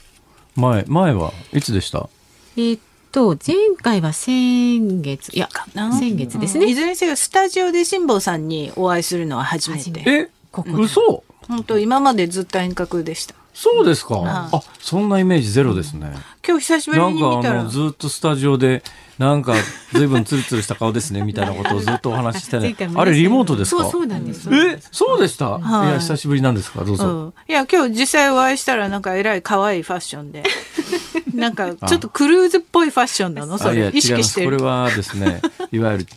[0.55, 2.09] 前前はいつでした？
[2.57, 5.49] えーっと前回は先月いや
[5.97, 10.09] 先月ですね、いずれにせよスタジオで辛坊さんにお会いするのは初め初めて。
[10.11, 10.83] えここで。
[10.83, 11.23] 嘘？
[11.47, 13.33] 本当今までずっと遠隔でした。
[13.61, 16.13] そうですか、ああそんなイメージゼロですね、
[16.47, 17.55] 今日久しぶりなんに見たら。
[17.55, 17.69] かあの。
[17.69, 18.83] ずっとスタジオで
[19.17, 19.53] なんか
[19.91, 22.73] 随分ツルツルした顔ですね みたいなことをずっとお話ししてね。
[22.95, 23.81] あれリモートですか？
[23.83, 25.89] そうそうなんですえそうでした、はい。
[25.89, 26.85] い、や久しぶりなんですか？
[26.85, 30.43] どうぞ、うん、いや今日実際お会いしたらなんかえらい可愛いファッションで。
[31.35, 33.57] なんかちょっとクルーズっぽいファッションなの？
[33.57, 33.89] それ。
[33.93, 34.45] 意識まして。
[34.45, 34.57] るす。
[34.57, 35.41] これはですね
[35.73, 36.13] いわゆるち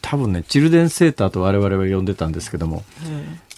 [0.00, 2.82] 多分ねチルデンセーターと我々は呼んでたんですけども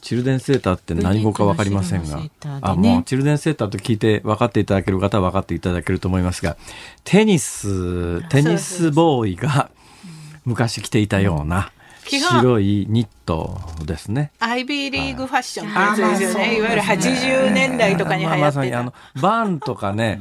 [0.05, 2.90] チルデンセーターって何語か分かりませんが、チルデンセーターでね。
[2.90, 6.59] あもうチルデンセーターと聞いて分かっていただける方は分かっていただけると思いますが
[7.05, 9.71] テニステニスボーイが
[10.45, 11.73] 昔着ていたような
[12.05, 14.31] 白いニットですね。
[14.40, 20.21] アイビーリーグファッションあってやつですよね、いわゆる80年代とかに流行まあまってたさにあのバンとかね、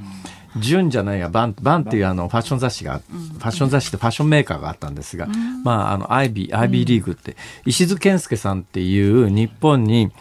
[0.57, 5.27] JUNじゃないや VAN VAN っていうあのファッション雑誌が、ファッション雑誌ってファッションメーカーがあったんですが、
[5.63, 7.35] まああのアイビーアイビーリーグって、
[7.65, 10.11] 石津謙介さんっていう日本に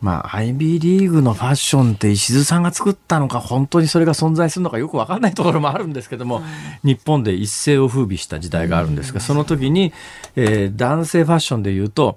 [0.00, 6.42] まあ、アイビーリーグのファッションって石津さんが作ったのか、本当にそれが存在するのかよくわかんないところもあるんですけども、
[6.82, 9.92] 日本で一世を風靡した時代があるんですが、その時に、
[10.36, 12.16] えー男性ファッションで言うと、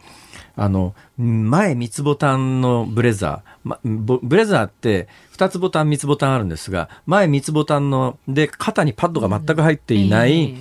[0.56, 10.56] あの、前三つボタンのブレザー、ま、ボブレザーって二つボタン三つボタンあるんですが、前三つボタンので肩にパッドが全く入っていない、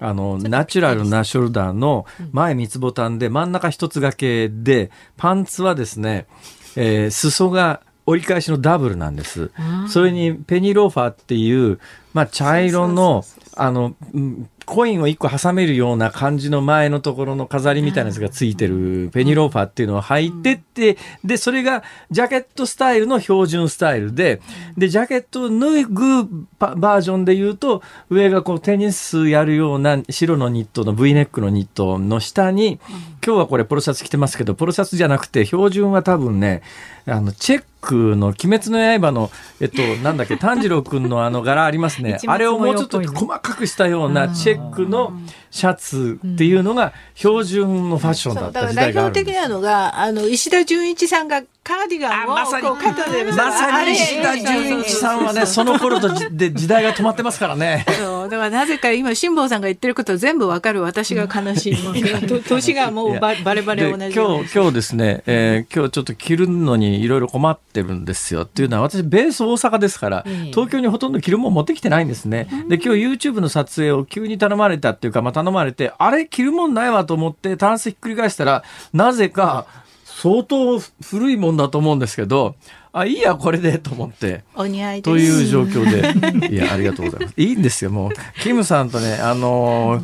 [0.00, 6.26] あの、ナチュラルなショルダーの前三つボタンで真ん中一つ掛けで、パンツはですね、
[6.76, 9.50] えー裾が折り返しのダブルなんです。
[9.88, 11.78] それにペニーローファーっていう、
[12.14, 13.24] まあ茶色の、
[13.56, 24.42] あの、うんコインを一個挟めるような感じの前のところの飾りみたいなやつがついてるペニーローファーっていうのを履いてって、で、それがジャケットスタイルの標準スタイルで、
[24.76, 32.78] で、ジャケットを脱ぐババージョンで言うと、上がこうテニスやるような白のニットの V ネックのニットの下に、
[33.24, 36.62] 今日はこれポロシャツ着てますけど、ポロシャツじゃなくて、標準は多分ね、
[37.06, 42.18] あの、チェックの鬼滅の刃の、えっと、なんだっけ、炭治郎くんのあの柄ありますね。
[42.26, 45.12] あれをもうちょっと細かくしたようなチェッックの
[45.50, 49.24] シャツっていうのが標準のファッションだった時だから代代があるんです。
[49.24, 57.84] 表的なのがあの石田純一さんがカーディガンをあまさにこう肩でまさに石田純一さんはね、その頃とじで時代が止まってますからね。
[58.00, 68.42] そうだからなぜか今辛坊さんが言ってること全部わかる私が悲しいと年がもうババレバレ同じで今日、今日ですね、えー今日ちょっと着るのにいろいろ困ってるんですよ。
[68.42, 72.48] っていうのは、私、ベース大阪ですから、ええ東京にほとんど着るもん持ってきてないんですね。
[72.68, 79.66] で、今日 YouTube の撮影を急に頼まれたっていうか、まあ頼まれて、あれ着るもんないわと思って、タンスひっくり返したら、なぜか、
[80.04, 82.56] 相当古いもんだと思うんですけど、
[82.92, 84.44] あ、いいや、これで、と思って。
[84.54, 86.48] お似合いですという状況で。
[86.54, 87.34] いや、ありがとうございます。
[87.36, 88.10] いいんですよ、もう。
[88.42, 90.02] キムさんとね、あの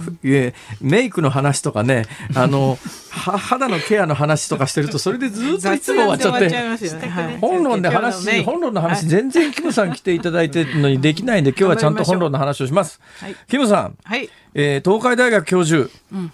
[0.81, 2.79] メイクの話とかね、あの、
[3.11, 13.01] は肌のケアの話とかしてると、それでずっといつ雑も終わっちゃって本論で話、本論の話、はい全然キムさん来ていただいてるのにできないんで、今日はちゃんと本論の話をします。
[13.21, 15.89] はいキムさん、はいえー東海大学教授、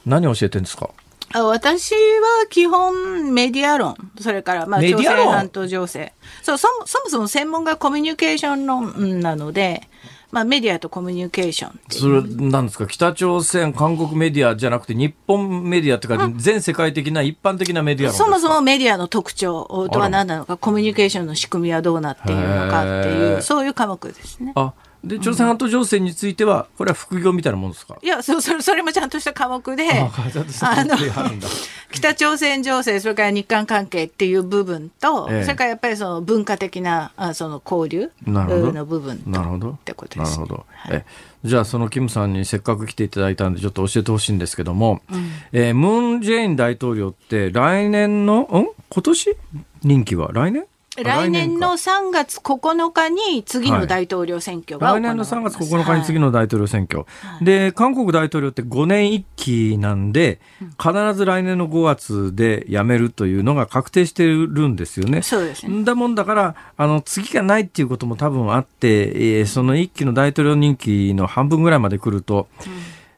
[0.06, 0.88] 何を教えてるんですか？
[0.90, 3.96] あ私は基本メディア論。
[4.20, 5.24] それからまあ朝メディア論？
[5.26, 6.12] 鮮半島情勢。
[6.42, 9.82] そうそもそもそも専門がコミュニケーション論なので、
[10.32, 12.86] まあ、メディアとコミュニケーションそれ、なんですか？
[12.86, 23.38] 北朝鮮、韓国メディアじゃなくて、日本メディアっていうか、全世界的な一般的なメディアそもそもメディアの特徴とは何なのかコミュニケーションの仕組みはどうなっているのかってへいー。
[23.38, 24.52] うそういう科目ですね。
[24.54, 27.96] あ、で、朝鮮半島情勢については、これは副業みたいなもんですか？
[28.02, 29.84] いやそ それそれもちゃんとした科目で
[31.92, 35.42] 北朝鮮情勢それから日韓関係っていう部分と、ええ。
[35.44, 39.70] それからやっぱりその文化的なあその交流の部分となるほど。
[39.70, 40.38] ってことです。
[40.38, 40.66] なるほど。
[40.68, 40.96] はい。
[40.96, 41.04] え
[41.42, 45.00] じゃあ、そのキムさんにせっかく来ていただいたんで、ちょっと教えてほしいんですけども、
[45.52, 48.66] えームーン・ジェイン大統領って、来年の、ん？
[48.90, 49.36] 今年？
[49.82, 50.28] 任期は？
[50.34, 50.66] 来年？
[50.96, 51.74] 来年のか。
[51.74, 55.34] 3月9日に次の大統領選挙が行われ来年のます。
[55.34, 57.04] 3月9日に次の、の大統領選挙、
[57.40, 60.40] で韓国大統領って5年1期なんで、
[60.82, 65.22] 必ず来年の5月で辞めるというのが確定してるんですよね。
[65.22, 65.84] そうですね。
[65.84, 72.48] だもんだからあの次がないっていうことも多分あって、えーその1期の大統領任期の半分ぐらいまで来ると、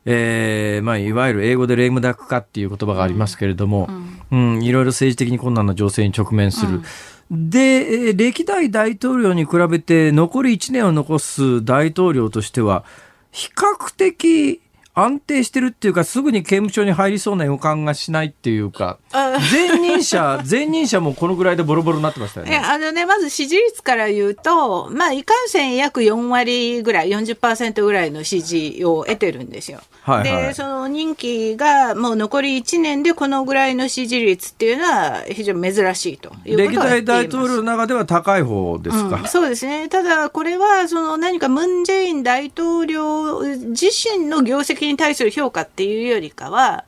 [0.04, 3.88] えーまあ、いわゆる英語でレームダック化っていう言葉がありますけれども、
[4.32, 4.62] うん。
[4.62, 6.80] いろいろ政治的に困難な情勢に直面する。
[6.80, 6.88] で、え
[7.34, 12.84] で歴代大統領に比べて残り1年を残す大統領としては、
[13.30, 14.60] 比較的
[14.94, 22.56] 安定してるっていうか、すぐに刑務所に入りそうな予感がしないっていうか、あ前任者、 前任者もこのぐらいでボロボロになってましたよね。
[22.56, 29.80] あのね、まず支持率から言うと、まあ、いかんせん約4割ぐらい、40%ぐらいの支持を得てるんですよ。
[30.02, 39.16] はいはいで、その任期がもう残り1年でこのぐらいの支持率っていうのは非常に珍しいという歴代大統領の中では高い方ですか？
[39.16, 39.88] うんそうですね。
[39.88, 46.84] ただ、これは、その何かムン・ジェイン大統領自身の業績に対する評価っていうよりかは、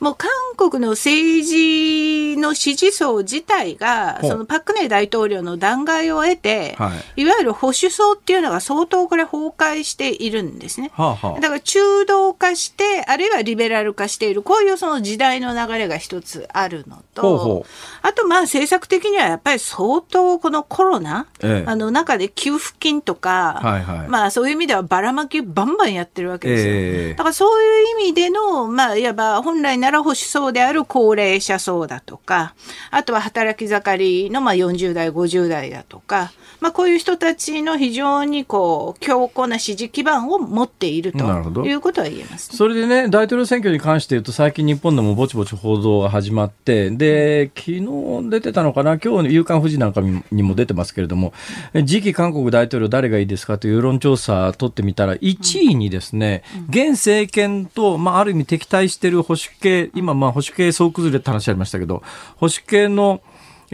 [0.00, 7.22] もう韓国の政治の支持層自体が、そのパク・クネ大統領の弾劾を得て、はい。
[7.22, 10.90] い、わゆる保守層っていうのが相当これ崩壊しているんですね。
[10.94, 11.40] はあはあ。
[11.40, 17.68] だから中道化して、あるいはリベラル化している、こういうその時代の流れが一つあるのと、ほうほう。
[18.02, 21.70] あとまあ政策的にはやっぱり相当このコロナ、ええ。
[21.70, 24.08] あの中で給付金とか、はいはい。
[24.08, 26.72] まあそういう意味ではばらまきバンバンやってるわけですよ。
[26.74, 27.14] ええ。
[27.14, 32.54] だからそういう意味での、まあいわば本来なら保守層である高齢者層だとか、
[32.90, 41.18] あとは働き盛りのまあ40代、50代だとか、まあこういう人たちの非常にこう強固な支持基盤を持っていると
[41.66, 42.56] いうことは言えます。
[42.56, 51.34] それでね、大統領選挙に関して言うと、最近日本でもぼちぼち報道が始まって、で、昨日出てたのかな、今日、夕刊富士なんかにも出てますけれども、
[51.74, 62.02] 次期韓国大統領誰がいいですかという世論調査取ってみたら、1位にですね、現政権と、まあ、ある意味敵対している保守系、今、まあ、保守系総崩れって話ありましたけど、
[62.36, 63.20] 保守系の、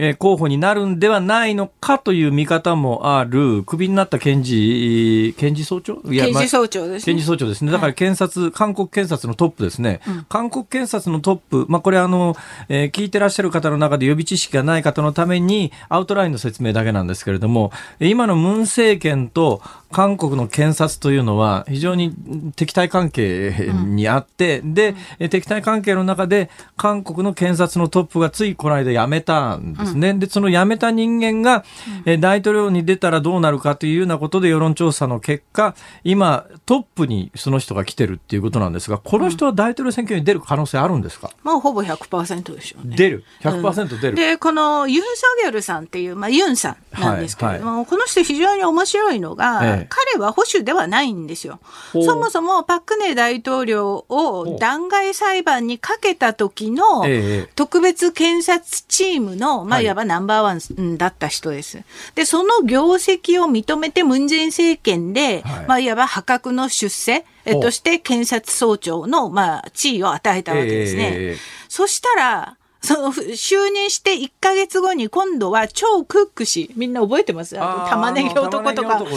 [0.03, 5.97] えー候補になるんではないのかという見方もある、クビになった検事、検事総長？
[6.01, 7.05] 検事総長ですね。
[7.05, 7.71] 検事総長ですね。
[7.71, 10.01] だから検察、韓国検察のトップですね。
[10.27, 12.35] 韓国検察のトップ、まあ、これあの、
[12.67, 22.15] えー聞いてらっしゃる方の中で予備知識がない方のために、アウトラインの説明だけなんですけれども、えー今のムン政権と韓国の検察というのは非常に
[22.55, 30.13] 敵対関係にあって、で、えー敵対関係の中で韓国の検察のトップがついこの間辞めたんですね。
[30.13, 31.63] で、その辞めた人間が、
[32.05, 42.95] えー大統領に出たらどうなるかというようなことで世論調査の結果、今トップにその人が来てるっていうことなんですが、この人は大統領選挙に出る可能性あるんですか、もうほぼ100%でしょうね。
[42.95, 43.23] 出る。
[43.41, 44.15] 100%出る。
[44.15, 51.59] で、このユン・ソギョルさんっていう、まあ、ユンさんなんですけれども、この人非常に面白いのが、ええ彼は保守ではないんですよ。
[51.93, 61.81] そもそもパク・クネ大統領を弾劾裁判にかけた時のええ特別検察チームの、まあ、はいいわばナンバーワンうんだった人です。
[62.13, 67.25] で、その業績を認めてムン・ジェイン政権で、はいまあ、いわば破格の出世
[67.61, 71.11] として検察総長の、まあ、地位を与えたわけですね。
[71.13, 77.55] ええそしたら、その、ふ就任して1ヶ月後に今度は超クック氏、みんな覚えてます？
[77.59, 78.99] あ玉ねぎ男とか。
[78.99, 79.07] ね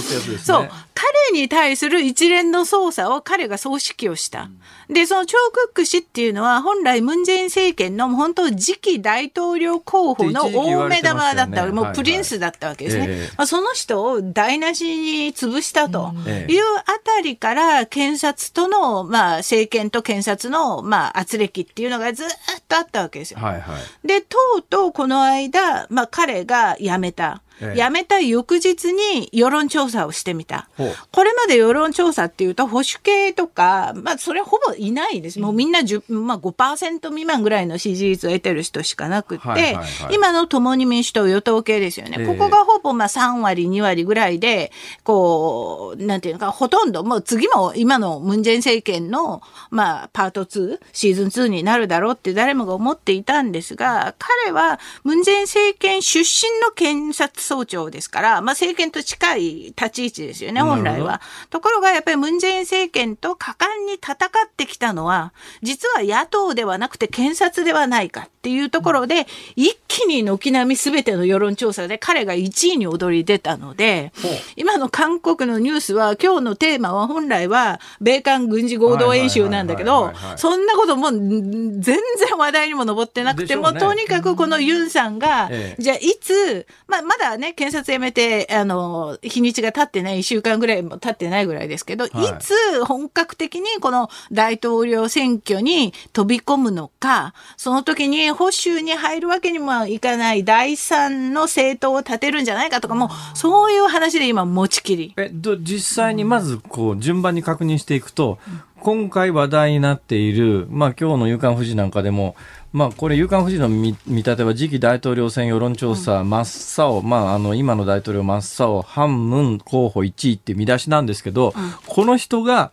[0.43, 0.69] そう。
[0.95, 4.51] 彼に対する一連の捜査を彼が総指揮をした。
[4.89, 13.07] で、その超クック氏っていうのは本来ムン・ジェイン政権の本当次期大統領候補の大目玉だった、もはいうプリンスだったわけですね。
[13.09, 14.85] ええまあ、その人を台無し
[15.29, 22.29] に潰したとええいうあたりから検察との、まあ、政権と検察の、まあ、圧力っていうのがずっ
[22.69, 23.41] とあったわけですよ。
[23.41, 24.07] はいい。
[24.07, 27.43] で、とうとうこの間、まあ彼が辞めた。
[27.61, 30.69] ええ辞めた翌日に世論調査をしてみた。
[31.13, 35.41] これまで世論調査っていうと保守系とか、まあそれほぼいないです。
[35.41, 42.17] もうみんな10、まあ5%未満ぐらいの支持率を得てる人しかなくって、はいはいはい今の共に民主党与党系ですよね。
[42.19, 61.21] ええここがほぼまあ3割、2割ぐらいで、こう、なんていうのか、ほとんどもう次も今のムンジェイン政権の、まあパート2、シーズン2になるだろうって誰もが思っていたんですが、彼はムンジェイン政権出身の検察総長ですから、まあ政権と近い立ち位置ですよね、本来は。
[61.51, 65.33] ところがやっぱりムンジェイン政権と果敢に戦ってきたのは、
[65.63, 69.27] 実は野党ではなくて検察ではないかっていうところで、
[69.57, 74.13] 一気に軒並み全ての世論調査で彼が1位に躍り出たので
[74.57, 83.61] 今の韓国のニュースは今日のテーマは本来は米韓軍事合同演習なんだけどそんなこともん全然話題にも上ってなくて、ね。
[83.61, 85.83] もうとにかくこのユンさんが、ええ。
[85.83, 92.25] じゃあいつ、まあまだね、検察辞めて、あの、日にちが経ってない、1週間ぐらいも経ってないぐらいですけど、はい。
[92.25, 105.15] いつ本格的にこの大統領選挙に飛び込むのか、その時に保守に入るわけにもいかない第三の政党を立てるんじゃないかとか、もうそういう話で今持ちきり。
[105.17, 108.39] えど実際にまずこう順番に確認していくと、
[108.85, 112.37] 今回話題になっている、まあ今日の夕刊富士なんかでも、
[112.73, 121.55] まあこれ夕刊富士の見見立ては次期大統領選世論調査真っ青、まああの今の大統領真っ青、ハン・ムン候補1位って見出しなんですけど、
[121.87, 122.73] この人が、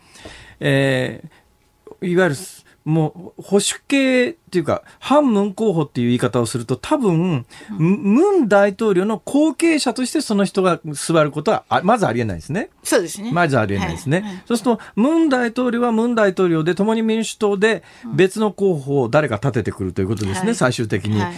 [0.59, 1.41] えー
[2.03, 2.36] いわゆる
[2.84, 7.46] もう保守系っていうか、反ムン候補っていう言い方をすると、多分、
[7.78, 12.70] ムン大統領の後継者としてその人が座ることは、あまずありえないですね。
[12.84, 13.32] そうですね。
[13.32, 14.22] まずありえないですね。
[14.22, 17.84] はいはいそうすると、ムン大統領はムン大統領で、共に民主党で
[18.16, 21.22] 別の候補を誰か立ててくるということですね、はい最終的に。
[21.22, 21.32] はい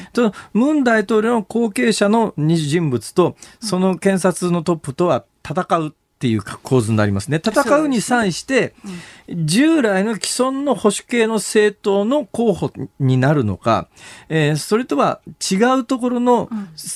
[0.54, 5.96] ムン大統領の後継者の人物と、その検察のトップとは戦う。
[6.24, 7.42] っていう構図になりますね。
[7.46, 8.74] 戦うに際して、
[9.28, 13.90] 従来の既存の保守系の政党の候補になるのか、
[14.30, 15.20] えーそれとは
[15.52, 16.48] 違うところの、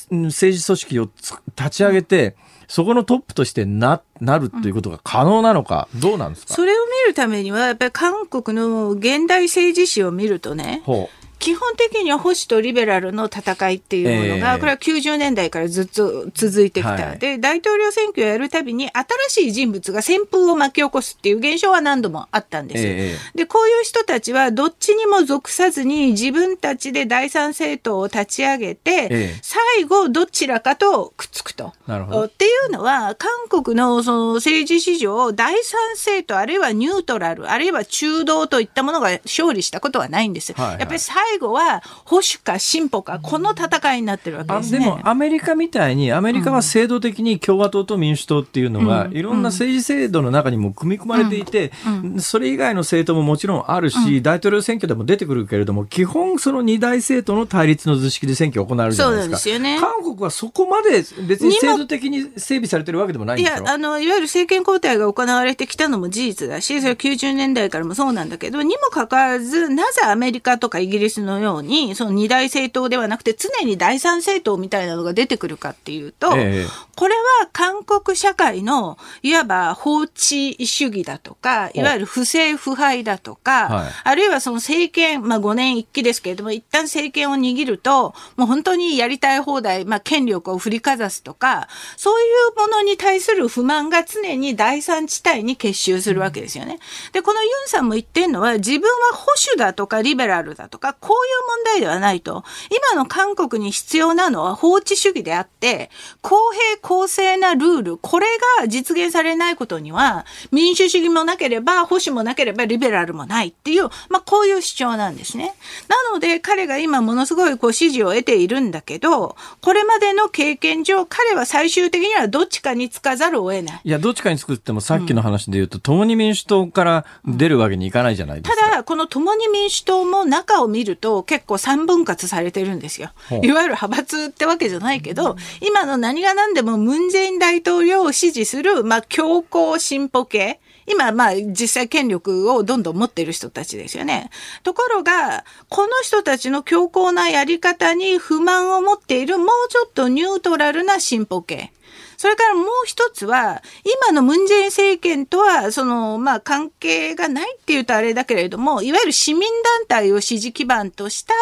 [0.09, 0.23] うん。
[0.28, 2.38] 政治組織をつ立ち上げて、
[2.69, 6.53] そこのトップとしてな、なるということが可能なのか、どうなんですか？
[6.53, 11.09] それを見るためには、やっぱり韓国の現代政治史を見るとね、ほ
[11.40, 16.92] 基本的には保守とリベラルの戦いっていうものが、ええこれは90年代からずっと続いてきた。
[16.92, 22.94] はいで、大統領選挙をやるたびに新しい人物が旋風を巻き起こすっていう現象は何度もあったんですよ。
[22.94, 31.74] えで、こういう人たちはどっちにも属さずに自分たちで第三政党を立ち上げて、ええ最後どちらかとくっつくと。
[31.86, 40.54] なるほどっていうのは、韓国のその政治史上、第三政党、あるいはニュートラル、あるいは中道といったものが勝利したことはないんです。
[40.54, 44.80] はいはいやっぱり最最後は保守か進歩か、この戦いになってるわけですね。
[44.80, 51.71] でもアメリカみたいに、アメリカは制度的に共和党と民主党っていうのが、いろんな政治制度の中にも組み込まれていて、
[52.19, 59.38] それ以外の政党ももちろんあるし、大統領選挙でも出てくるけれども、基本その二大政党の対立の図式で選挙が行われるじゃないですか。
[59.38, 59.80] すよね。
[59.80, 63.63] 韓国はそこまで別に制度的に整備されてるわけでもないんですよ。
[63.63, 96.80] いや、あの、いわゆる政権交代が行われてきたのも事実だし、それは90年代からもそうなんだけど、にもかかわらず、なぜアメリカとかイギリスのように、その二大政党ではなくて、常に第三政党みたいなのが出てくるかっていうと、ええ、これは韓国社会の、いわば法治主義だとか、いわゆる不正腐敗だとか、はい、あるいはその政権、まあ5年一期ですけれども、一旦政権を握ると、もう本当にやりたい放題、まあ権力を振りかざすとか、そういうものに対する不満が常に第三地帯に結集するわけですよね。
[97.11, 102.43] で、このユンさんも言ってるのは、自分は保守だとかリベラルだとか、こういう問題ではないと。
[102.70, 105.89] 今の韓国に必要なのは法治主義であって、
[106.22, 108.28] 公平公正なルール、これ
[108.60, 115.55] が実現されないことには、民主主義もなければ、保守もなければ、リベラルもないっていう、まあ、こういう主張なんですね。
[115.88, 123.82] なので、彼が今ものすごいこう支持を得ているんだけど、これまでの経験上、彼は最終的にはどっちかにつかざるを得ない。
[123.82, 128.62] いや、どっちかにつくっても、さっきの話で言うと、うん、共に民主党から出るわけにいかないじゃないですか。
[128.62, 133.12] ただ、この共に民主党も中を見ると、結構三分割されてるんですよ。
[133.30, 140.60] いわゆる派閥ってわけじゃないけど、今の何が何でもムン・ジェイン大統領を支持する、まあ、強硬進歩系。
[140.89, 144.30] 今、まあ、実際権力をどんどん持っている人たちですよね。
[144.64, 151.74] ところが、この人たちの強硬なやり方に不満を持っている、もうちょっとニュートラルな進歩系。
[152.18, 161.34] それからもう一つは、今のムン・ジェイン政権とは、その、まあ、関係がないっていうとあれだけれども、いわゆる市民団体を支持基盤とした、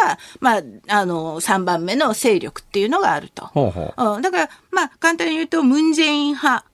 [0.41, 3.45] まあ、あの、3番目の勢力っていうのがあると。
[3.47, 6.65] ほうほううん、だから、まあ、簡単に言うと、ムン・ジェイン派。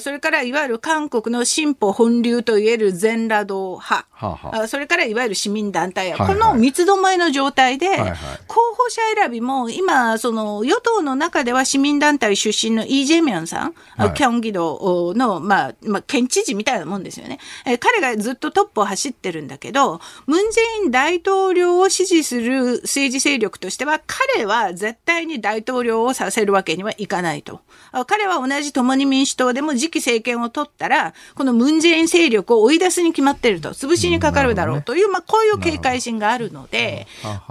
[0.00, 8.16] それからいわゆる韓国の進歩本流といえる全羅道派、はあはあ、それからいわゆる市民団体、はいはい、この三つどもえの状態で、はいはい、
[8.46, 17.38] 候補者選びも今、その与党の中では市民団体出身のイ・ジェミョンさん、はい、キョンギ道の、まあ、まあ、県知事みたいなもんですよね。
[17.64, 27.60] えー、彼がずっとトップを走ってるんだけど、ムン・ジェイン大統領を支持する政治勢力としては、彼は絶対に大統領をさせるわけにはいかないと。
[28.06, 34.82] 彼は同じ共に民主党でも次期政権を取ったら、このムンジェイン勢力を追い出すに決まってると、潰しにかかるだろう。
[34.82, 37.06] という、まあ、こういう警戒心があるので、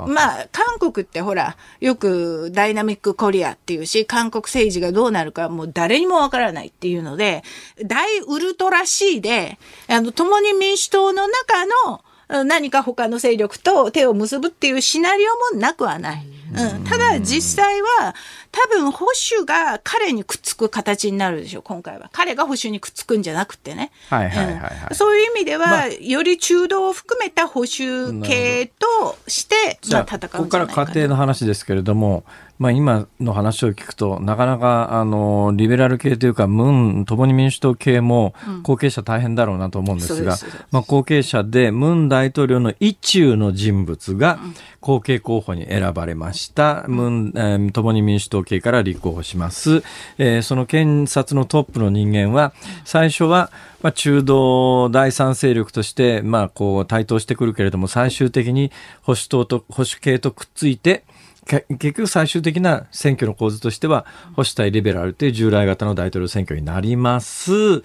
[0.07, 7.43] まあ、韓国ってほら、よくダイナミックコリアっていうし、韓国政治がどうなるかもう誰にもわからないっていうので、
[7.85, 9.57] 大ウルトラ C で、
[9.87, 12.01] あの、共に民主党の中の、
[12.43, 16.27] 何か他の勢力と手を結ぶっていうシナリオもなくはない。
[16.49, 18.15] うん、ただ実際は
[18.57, 22.09] 多分保守が彼にくっつく形になるでしょう今回は。
[22.11, 32.23] 彼が保守にくっつくんじゃなくてね、はいはいはいはい、うん、そういう意味では、まあ、より中道を含めた保守系として、まあ、戦うここから家庭の話ですけれども
[32.59, 38.33] まあ、今の話を聞くと、なかなか、あの、リベラル系というか、ムン、共に民主党系も
[38.63, 40.39] 後継者大変だろうなと思うんですが、うん、
[40.71, 44.39] まあ、後継者で、ムン大統領の一中の人物が
[44.81, 46.85] 後継候補に選ばれました。
[46.87, 49.83] うん、ムン、えー、共に民主党系から立候補します。
[50.17, 52.53] えー、その検察のトップの人間は、
[52.85, 58.71] 最初は、まあ、中道第三勢力として、まあ、こう、台頭してくるけれども、最終的に
[59.01, 61.03] 保守党と、保守系とくっついて、
[61.45, 67.83] 結局最終的な選挙の構図としては、保守対リベラルという従来型の大統領選挙になります。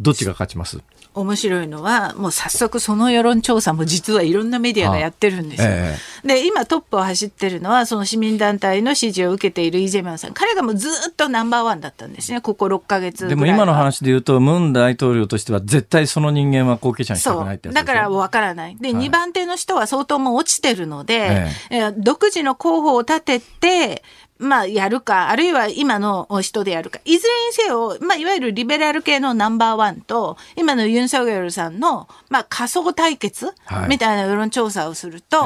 [0.00, 0.80] どっちが勝ちます？
[1.14, 5.68] 面白いのは、もう早速その世論調査も実はいろんなメディアがやってるんですよ。
[5.70, 10.32] えー、で、今トップを走ってるのは、その市民団体の支持を受けているイ・ジェミョンさん。
[10.32, 18.76] 彼がもうずっとナンバーワンだったんですね、ここ6か月でも今の話で言うと、ムン大統領としては絶対その人間は後継者にしたくないってだからわからない。
[18.80, 24.02] で、はい、2番手の人は相当もう落ちてるので、えー、独自の候補を立てて、
[24.42, 27.00] まあ、やるか、あるいは今の人でやるか。
[27.04, 33.52] いずれにせよ、まあ、いわゆるリベラル系のナンバーワンと、今のユン・ソギョルさんの、まあ、仮想対決、
[33.88, 35.44] みたいな世論調査をすると、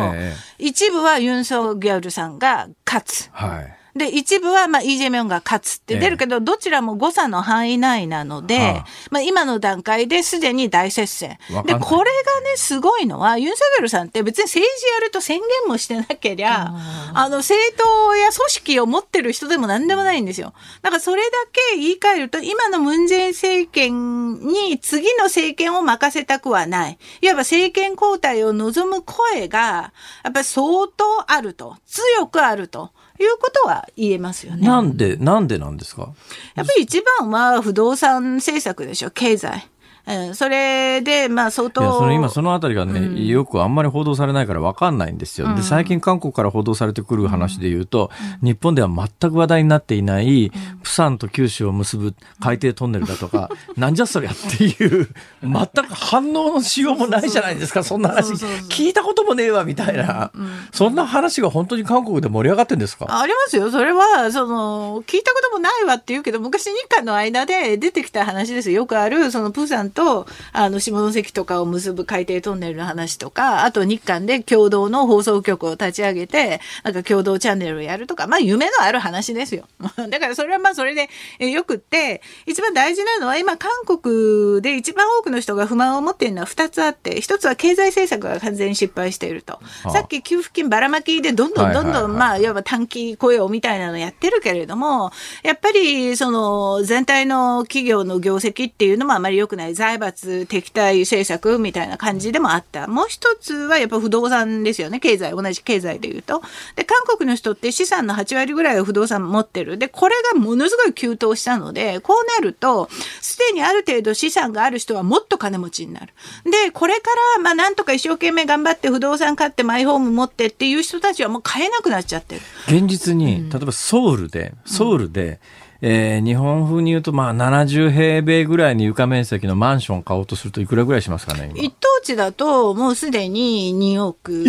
[0.58, 3.28] 一部はユン・ソギョルさんが勝つ。
[3.32, 11.38] はいで、一部は、まあ、イ・ジェミョンが勝つって出るけど、どちらも誤差の範囲内なので、はあまあ、今の段階ですでに大接戦。
[11.64, 16.74] で、これがね、すごいのは、ユン・ソギョルさんって別に政治やると宣言もしてなけりゃ、
[17.14, 20.52] あの、政党や組織を持ってる人でも何でもないんですよ。
[20.82, 21.30] だからそれだ
[21.72, 26.98] け言い換えると、今のムン・ジェイン政権に次の政権を任せたくはない。
[27.22, 29.92] いわば政権交代を望む声が、
[30.22, 34.66] やっぱり相当あると、強くあるということは言えますよね。
[34.66, 36.12] なんで、なんでなんですか？
[36.54, 39.66] やっぱり一番は不動産政策でしょ、経済。
[40.06, 41.82] うん、それで、まあ相当。
[41.82, 45.52] いや、その今そのあたりがね、よくあんまり報道されないから分かんないんですよ。
[45.54, 50.52] で、最近韓国から報道されてくる話で言うと、日本では全く話題になっていない、
[50.82, 55.08] プサンと九州を結ぶ海底トンネルだとか、 なんじゃそりゃっていう、
[55.42, 58.32] 全く反応のしようもないじゃないですか、そんな話。
[58.68, 60.30] 聞いたこともねえわ、みたいな。
[60.72, 63.06] そんな話が本当に韓国で盛り上がってんですか？
[63.08, 63.70] ありますよ。
[63.72, 68.76] それは、その、聞いたこともないわって言うけど、昔日韓の間で出てきた話ですよ。
[68.76, 79.64] よくある、そのプサンと、あの、下関とかを結ぶ海底トンネルの話とか、あと日韓で共同の放送局を立ち上げて、なんか共同チャンネルをやるとか、まあ夢のある話ですよ。
[80.10, 81.08] だからそれはまあそれで
[81.40, 89.58] えよくって、一番大事なのは今韓国で一番多くの人が不満を持っているのは二つあって、一つは経済政策が完全に失敗していると。
[89.84, 95.10] あさっき給付金ばらまきでどんどんどんどん、まあ、いわば短期雇用みたいなのやってるけれども、
[95.42, 99.74] やっぱり、その、全体の企業の業績っていうのもあまり良くない。
[99.86, 102.88] 財閥敵対政策みたいな感じでもあった。
[102.88, 104.98] もう一つはやっぱ不動産ですよね。
[104.98, 106.42] 経済、同じ経済で言うと。
[106.74, 109.78] で、韓国の人って資産の8割ぐらいは不動産持ってる。
[109.78, 112.88] で、これがものすごい急騰したので、こうなると、
[113.22, 116.08] すでにある程度資産がある人はもっと金持ちになる。
[116.44, 122.40] で、これから、まあ、なんとか一生懸命頑張って不動産買ってマイホーム持ってっていう人たちはもう買えなくなっちゃってる。
[122.66, 125.38] 現実に、例えばソウルで、ソウルで、
[125.82, 131.70] えー日本風に言うと、まあ、70平米ぐらいに床面積のマンションを買おうとするといくらぐらいしますかね、今一。
[131.70, 134.44] 等地だともうすでに2億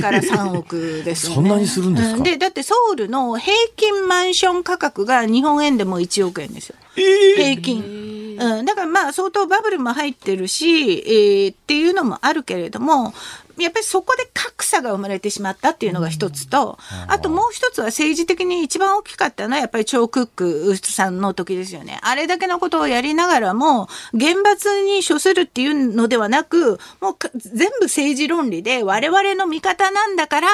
[0.00, 1.34] から3億ですよね。
[1.36, 2.20] そんなにするんですか？
[2.20, 6.76] うで、だってソウルの平均マンション価格が日本円でも1億円ですよ。
[6.94, 8.36] 平均。
[8.40, 10.68] うん、だからまあ相当バブルも入ってるし、
[11.06, 13.12] えーっていうのもあるけれども、
[13.58, 21.98] やっぱりそこで格差が生まれてしまったっていうのが一つと、あともう一つは政治的に一番大きかったのはやっぱりチョークックさんの時ですよね。
[22.02, 30.48] あれだけのことをやりながらも、厳罰に処するっていうのではなく、もうか全部政治論理で我々の味方なんだから、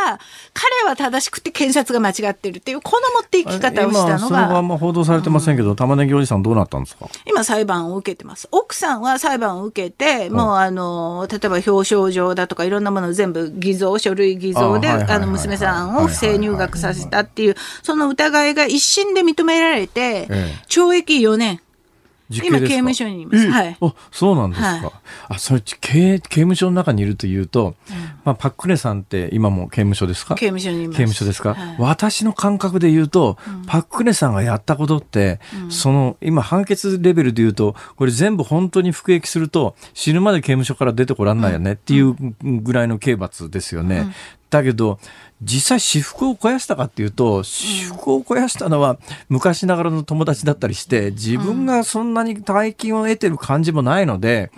[0.52, 7.08] 彼は正しくて検察が間違ってるっていう、この持っていき方をした今、のがあがん、ま報道されてませんけど、玉ねぎおじさんどうなったんですか？
[7.26, 8.48] 今裁判を受けてます。
[8.50, 21.60] 奥さんは裁判を受けて、もうあの、例えば表彰状だとかいろんなものを全部偽造、書類偽造で、あの、娘さんを不正入学させたっていう、その疑いが一審で認められてええ、懲役4年。
[22.42, 23.44] 今刑務所にいます。
[23.46, 23.76] えはい。
[23.80, 24.68] あ、そうなんですか。
[24.68, 24.90] はい。
[25.28, 27.74] あ、それ、刑、刑務所の中にいるというと、
[28.24, 30.34] まあ、パククネさんって今も刑務所ですか？
[30.34, 30.96] 刑務所にいます。
[30.96, 31.76] 刑務所ですか、はい。
[31.78, 44.14] 私の感覚で言うと、パククネさんがやったことって、その、今判決レベルで言うと、これ全部本当に服役すると、死ぬまで刑務所から出てこらんないよねっていうぐらいの刑罰ですよね。
[44.50, 45.00] だけど、
[45.44, 54.50] 実際私服を肥やしたかっていうと、私服を肥やしたのは昔ながらの友達だったりして、自分がそんなに大金を得てる感じもないので、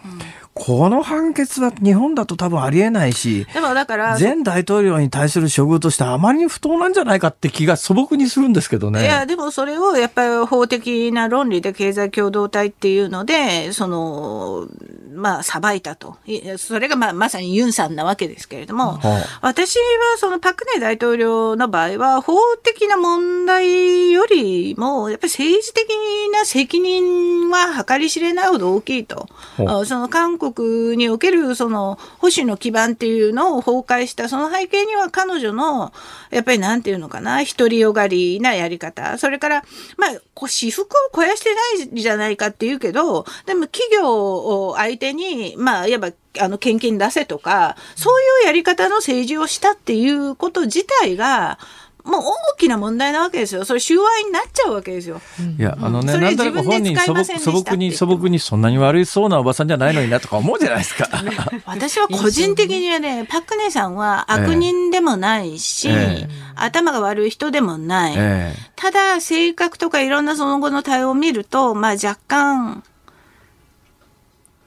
[0.59, 9.03] この判決は日本だと多分ありえないし、でもだから、前大統領に対する処遇としてあまりに不当なんじゃないかって気が素朴にするんですけどね。
[9.03, 14.67] いや、でもそれをやっぱり法的な論理で経済共同体っていうので、その、
[15.15, 16.17] まあ、裁いたと。
[16.27, 19.83] いそれがまあ、まさにユンさんなわけですけれども、はあ私は
[20.19, 25.87] そのパクネ大統領の場合は、法的な問題よりも、やっぱり政治的
[26.33, 29.29] な責任は計り知れないほど大きいと。
[29.59, 35.93] ほうあその韓国国におけるその保守の基盤っていうのを崩壊した、その背景には彼女の、
[36.31, 39.19] やっぱりなんていうのかな、独りよがりなやり方。
[39.19, 39.65] それから、
[39.97, 51.59] まあ、私服を肥やしてないじゃないかっていうけど、でも企業を相手に、まあ、いわば、あの、献金出せとか、そういうやり方の政治をしたっていうこと自体が、
[52.07, 52.21] もう
[52.55, 53.65] 大きな問題なわけですよ。
[53.65, 55.21] それ収賄になっちゃうわけですよ。
[55.59, 61.09] いや、あのね、なんとなく本人素朴素朴に、素朴にそんなに悪いそうなおばさんじゃないのになとか思うじゃないですか。
[61.67, 68.15] 私は個人的にはね、パクネさんは悪人でもないし、ええ頭が悪い人でもない。
[68.17, 72.83] ええただ、性格とかいろんなその後の対応を見ると、まあ若干、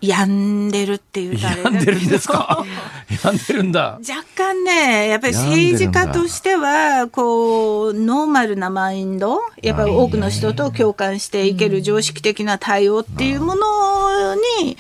[0.01, 2.63] 病んでるっていう病んでるんですか？
[3.23, 3.99] 病んでるんだ。
[4.07, 14.77] 若干ね、やっぱり政治家としては、こう、ノーマルなマインド、やっぱり多くの人と共感していける常識的な対応っていうものに、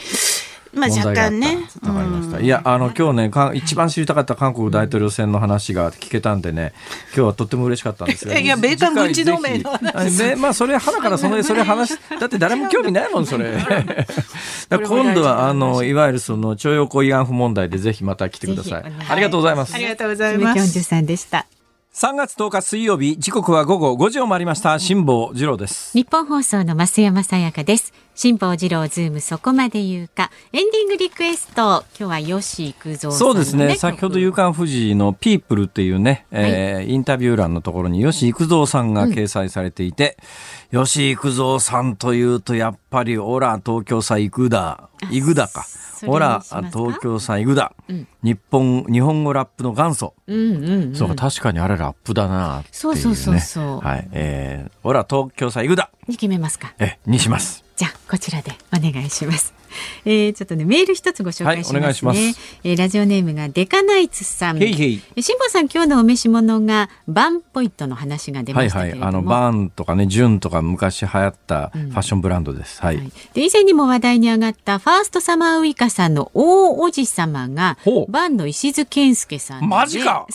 [0.79, 1.57] まあ若干ね。
[1.83, 2.39] わかりました。
[2.39, 6.73] いや、あの、今日ねか、一番知りたかった韓国大統領選の話が聞けたんでね、
[7.07, 8.33] 今日はとっても嬉しかったんですよ。
[8.39, 10.35] いや、米韓軍事同盟の話。
[10.35, 13.57] まあ、それ、花からその、 それ話、だって誰も興味ないもん、それ。
[14.69, 18.83] 今度は、あの、いわゆるその、徴用工慰安婦問題でぜひまた来てください。
[19.09, 19.75] ありがとうございます。
[19.75, 20.71] ありがとうございます。
[20.71, 21.45] キョンさんでした。
[21.91, 30.29] 3月10日水曜日時刻は午後5時を回りました辛坊治郎ですニッポン放送の増山さやかです辛坊治郎ズームそこまで言うか。
[30.51, 31.85] エンディングリクエスト。
[31.97, 33.77] 今日は吉幾三、ね、そうですね。
[33.77, 40.17] 先ほど夕刊フジのピープルっていうね、はい、えー、インタビュー欄のところに吉幾三さんが掲載されていて、
[40.73, 44.89] うん、吉幾三さんというとやっぱりオラ東京さ行くだ。
[45.09, 45.65] 行くだか。
[46.05, 53.79] オラ東京さ行くだ、うん、日本日本語ラップの元祖、うんうんうん、そう確かにあれラップだな、ね、そうそうそうそう。
[53.79, 54.09] はい。
[54.11, 55.89] えー、オラ東京さ行くだ。
[56.05, 56.73] に決めますか？
[56.79, 59.53] えにしますじゃあこちらでお願いします。
[60.03, 64.61] えー、ちょっとねメール一つご紹介しますね、はい、えー、ラジオネームがデカナイツさん。
[64.61, 77.77] へいへい辛坊さん今日のお召し物がバンポイントの話が出ましたけれども、はいはい、あのバンとかねジュンとか昔流行ったファッションブランドです、うん、はい、はい、で以前にも話題に上がったファーストサマーウイカさんの大おじ様が
[78.09, 80.27] バンの石津健介さんマジか。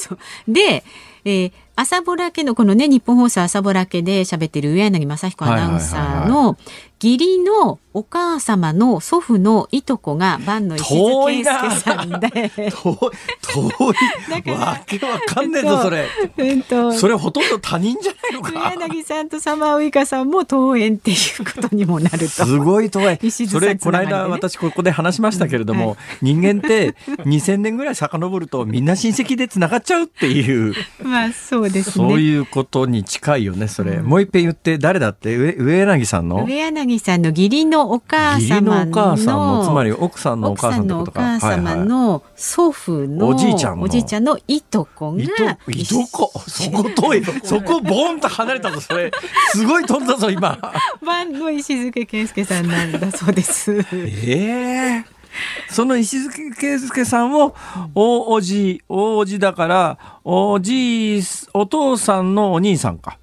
[0.49, 0.83] で
[1.27, 6.59] えー、朝ぼら家のこのね日本放送朝ぼら家で喋ってる上柳正彦アナウンサーの
[7.03, 12.29] 義理のお母様の祖父のいとこが万の石津圭介さんで。
[12.29, 13.09] 遠い
[13.53, 18.71] 遠いわけわかんねえぞそれ、えっと、それほとんど他人じゃないのか。
[18.73, 22.27] 柳さんとサマーウイカさんも登園っていうことにもなると。
[22.27, 30.75] すごい遠い、ね、それこの間私ここで話しましたけれども、はい、人間って2000年ぐらい遡るとみんな親戚でつながっちゃうっていう。
[31.01, 31.93] まあそうですね。
[31.93, 35.37] そういうことに近いよねそれ、うん、もう一遍言って誰だって？
[35.37, 36.45] 上上柳さんの？
[36.45, 43.85] 上柳さんの義理のお母様のお母さんのつまり奥さんのお母さんのお母様の祖父のおじいちゃんの。
[43.85, 45.23] おじいちゃんのいとこが
[45.69, 46.33] いとこ。
[46.47, 49.11] そこ遠いそこボンと離れたぞそれ。
[49.53, 50.59] すごい飛んだぞ今。
[51.03, 53.73] 万の石塚健介さんなんだそうです。
[53.73, 55.15] ええー。
[55.69, 57.55] その石塚圭介さんを
[57.95, 61.21] 大おじ大おじだからおじ
[61.53, 63.19] お父さんのお兄さんか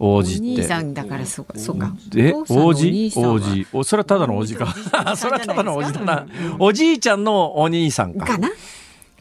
[0.00, 0.42] 王子って。
[0.42, 1.58] 兄さんだからそうか。
[1.58, 1.92] そうか。
[2.16, 2.44] え、王
[2.74, 3.12] 子？
[3.16, 3.66] 王子。
[3.72, 4.74] お、それはただの王子か。
[5.14, 6.26] それはただの王子だな。
[6.58, 8.26] おじいちゃんのお兄さんか。
[8.26, 8.48] かな？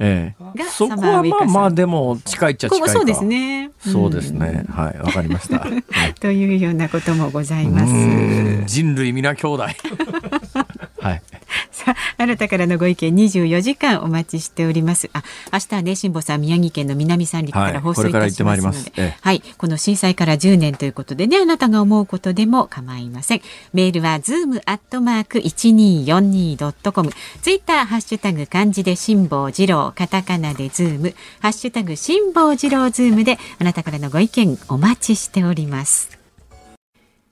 [0.01, 3.69] ええ、そこはまあまあでも近いっちゃ近いかそうですね。
[3.79, 4.63] そうですね。
[4.69, 5.67] はい、わかりました。
[6.21, 7.93] というようなこともございます。
[8.65, 9.65] 人類皆兄弟。
[11.83, 11.95] はい。
[11.95, 15.09] さあ、あなたからのご意見24時間お待ちしております。
[15.13, 15.23] あ、
[15.53, 23.41] 明日はね、辛坊さん、宮城県の南三陸から放送いたしますので、はい、はい、この震災から10年ということでね、あなたが思うことでも構いません。
[23.73, 27.11] メールは、ズームアットマーク 1242.com。
[27.41, 36.18] ツイッター、ハッシュタグ漢字で辛坊治郎、カタカナでズーム、ハッシュタグ辛坊治郎ズームで、あなたからのご意見お待ちしております。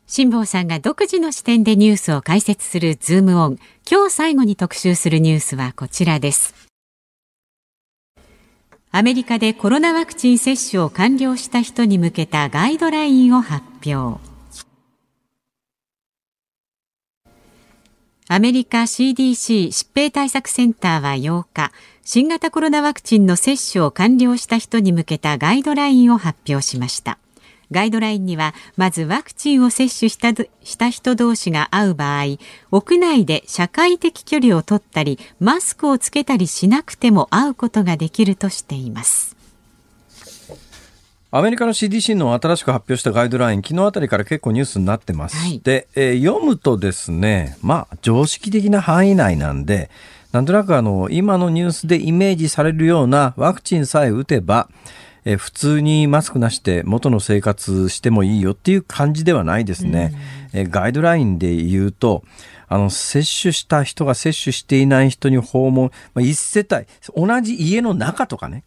[0.09, 3.59] 辛坊さんが独自の視点でニュースを解説するズームオン。
[3.89, 6.55] 今日最後に特集するニュースはこちらです。
[8.89, 14.21] アメリカでコロナワクチン接種を完了した人に向けたガイドラインを発表。
[18.29, 21.73] アメリカ CDC 疾病対策センターは8日、
[22.05, 27.19] 新型コロナワクチンの接種を完了した人に向けたガイドラインを発表しました。
[27.71, 32.37] ガイドラインにはまずワクチンを接種したした人同士が会う場合
[32.71, 39.37] 屋内で社会的距離を取ったりマスクをつけたりしなくても会うことができるとしています。
[41.29, 49.89] アメリカの CDC の新しく発表したガイドライン、昨日あたりから結構ニュースになってまして、はい、えー、読むとですね、まあ、常識的な範囲内なんで、
[50.31, 54.69] なんとなくあの、今のニュースでイメージされるようなワクチンさえ打てば、
[55.29, 60.13] え普通にマスクなしで元の生活してもいいよっていう感じではないですね。
[60.53, 62.23] えガイドラインで言うと、
[62.69, 68.63] あの、接種した人が接種していない人に訪問、まあ、一世帯、同じ家の中とかね、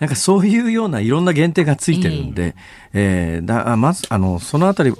[0.00, 2.54] なんかそういうようないろんな限定がついてるんで、
[2.92, 4.92] えー、えー、だまずあのそのあたり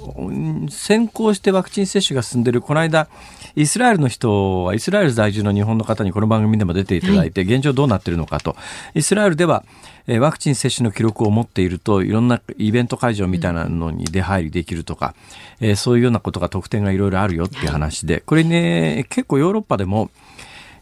[0.69, 3.07] 先行してワクチン接種が進んでるこの間
[3.55, 8.57] イスラエルの人はイスラエル在住の日本の方にこの番組でも出ていただいて、現状どうなってるのかと。
[8.93, 9.63] イスラエルでは
[10.07, 15.15] えワクチン接種の記録を持っているといろんなイベント会場みたいなのに出入りできるとか、
[15.59, 20.11] えー、そういうようなことが特典がいろいろあるよっていう話でこれね結構ヨーロッパでも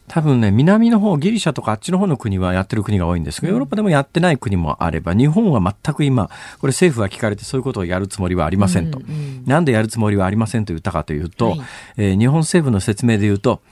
[0.06, 6.28] 多分ね、南の方、ギリシャとかあっちの方の国はやってる国が多いんですが、ヨーロッパでもやってない国もあれば、日本は全く今、
[6.60, 8.98] これ政府が聞かれてそういうことをやるつもりはありませんと。
[8.98, 11.60] うんうん、なんでやるつもりはありませんと言ったかというと、はい、
[11.96, 13.62] えー、日本政府の説明で言うと、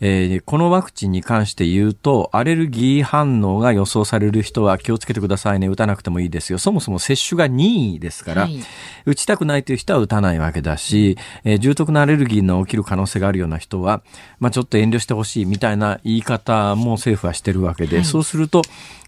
[0.00, 6.58] えー、このワクチンに関して言うと、アレルギー反応が予想される人は気をつけてくださいね、打たなくてもいいですよ。
[6.58, 8.60] そもそも接種が任意ですから、はい、
[9.06, 14.02] 打ちたくないという人は打たないわけだし、えー、重篤なアレルギーの起きる可能性があるような人は、
[14.40, 18.62] まあ、ちょっと遠慮してほしいみたいな言い方も政府はしてるわけで、はい、そうすると、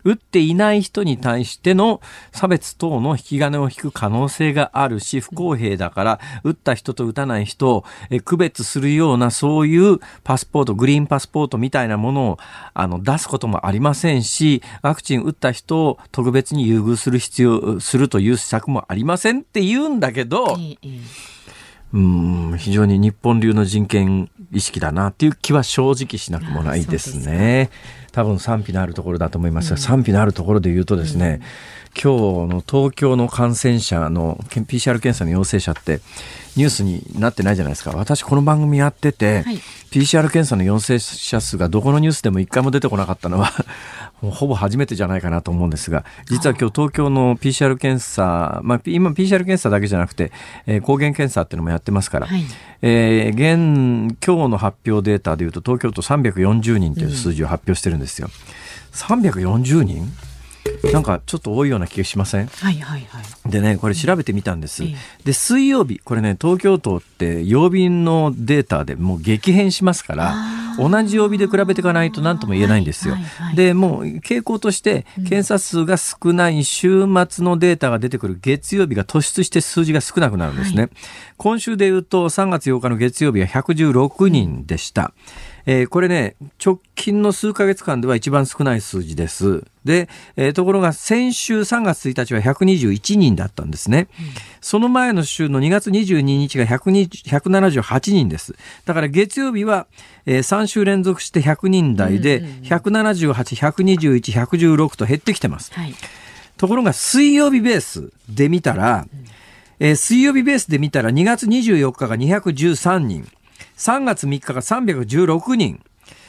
[0.04, 2.00] 打っていない人に対しての
[2.32, 7.84] 差別等の引き金を引く可能性があるし、不公平だから、打った人と打たない人を
[8.24, 12.38] 区別するような、そういうパスポート、グリーンパスポートみたいなものを
[12.74, 20.56] あの出すこともありませんし、ワクチン打った人を特別に優遇する必要、するという施策もありませんって言うんだけど、
[21.94, 27.70] うん非常に日本流の人権意識だなっていう気は正直しなくもないですね。
[28.14, 31.40] 多分賛否のあるところだと思いますが、うん、賛否のあるところで言うとですね、
[31.96, 36.00] うん、今日の東京の感染者の PCR 検査の陽性者って
[36.56, 37.90] ニュースになってないじゃないですか。
[37.90, 39.56] 私この番組やってて、はい、
[39.90, 43.50] PCR 検査の陽性者数がどこのニュースでも一回も出てこなかったのは
[44.20, 50.32] ほぼ初めてじゃないかなと思うんですが実は今日東京の PCR 検査、まあ、今 PCR 検査だけじゃなくて、
[50.66, 52.42] えー、抗原検査っていうのもやってますから、はい、
[52.82, 58.28] えー、現今日の発表データでいうと東京都340人という数字を発表してるんですよ。
[58.28, 60.12] うん、340人
[60.92, 62.46] なんかちょっと多いような気がしません？
[62.46, 63.50] はいはいはい。
[63.50, 64.82] でね、これ調べてみたんです。
[65.24, 70.34] で、水曜日、これね、東京都って曜日のデータでもう激変しますから、
[70.78, 73.16] 同じ曜日で比べていかないと何とも言えないんですよ。
[73.54, 80.82] で、もう傾向として検査数が少ない週末のデータが出てくる月曜日が突出して数字が少なくなるんですね。
[80.82, 80.90] はい、
[81.36, 85.02] 今週で言うと3月8日の月曜日は116人でした。
[85.02, 89.64] うんえー、これね、直近の数ヶ月間では一番少ない数字です。
[89.84, 94.08] で、えー、ところが先週3月1日は121人だったんですね。
[94.18, 94.26] うん、
[94.60, 98.54] その前の週の2月22日が178人です。
[98.84, 99.86] だから月曜日は、
[100.26, 105.72] えー、3週連続して100人台で、178、121、116と減ってきてます。
[105.72, 105.94] はい、
[106.56, 109.24] ところが水曜日ベースで見たら、うん
[109.80, 113.28] えー、水曜日ベースで見たら2月24日が213人。
[113.76, 115.82] 3月3日が316人、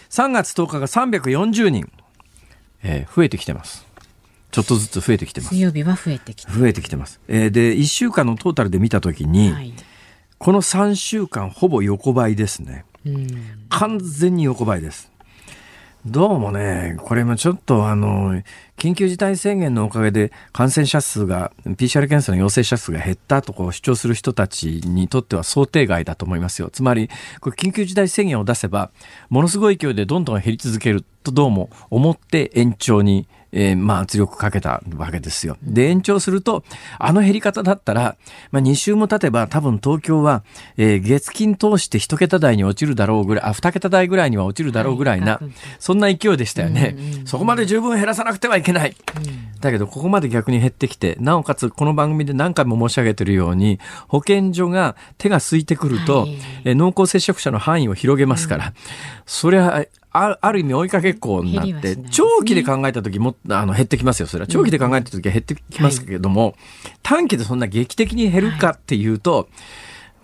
[0.10, 1.92] 3月10日が340人、
[2.84, 3.86] えー、増えてきてます。
[4.52, 5.50] ちょっとずつ増えてきてます。
[5.50, 7.20] 水曜日は増えてきて増えてきてます。
[7.28, 9.74] えー、で、1週間のトータルで見たときに、はい、
[10.38, 12.86] この3週間ほぼ横ばいですね。
[13.70, 15.12] 完全に横ばいです。
[16.06, 18.42] どうもね、これもちょっとあの、
[18.86, 26.70] 緊急事態宣言のおかげで感染者数が、PCR 検査の陽性者数が減ったとこう主張する人たちにとっては想定外だと思いますよ。
[26.72, 27.10] つまり、
[27.40, 28.92] これ緊急事態宣言を出せば、
[29.30, 35.58] ものすごい勢いでどんどん減り続けるとどうも思って延長にえー、まあ圧力かけたわけですよ。
[35.64, 36.64] で、延長すると、
[37.00, 38.18] あの減り方だったら、
[38.52, 40.44] まあ2週も経てば多分東京は、
[40.78, 47.28] えー、月金通して一桁台に落ちるだろうぐらい、あ、二桁台ぐらいには落ちるだろうぐらいな、はい、そんな勢いでしたよね、うんうん。
[47.28, 48.96] そこまで十分減らさなくてはいけない。
[49.16, 53.80] うん、だけど、ここまで逆に減ってきて、なおかつこの番組で何回も申し上げてるように、
[54.10, 58.74] 保健所が手が空いてくると、はい、えー、濃厚接触者の範囲を広げますから、うん、
[59.26, 59.86] それは
[60.18, 64.28] あある意味追いかけっこになって、長期で考えた時もあの減ってきますよ。
[64.28, 64.48] それは。
[64.48, 66.56] 長期で考えた時は減ってきますけども、
[67.04, 69.50] 短期でそんな劇的に減るかっていうと、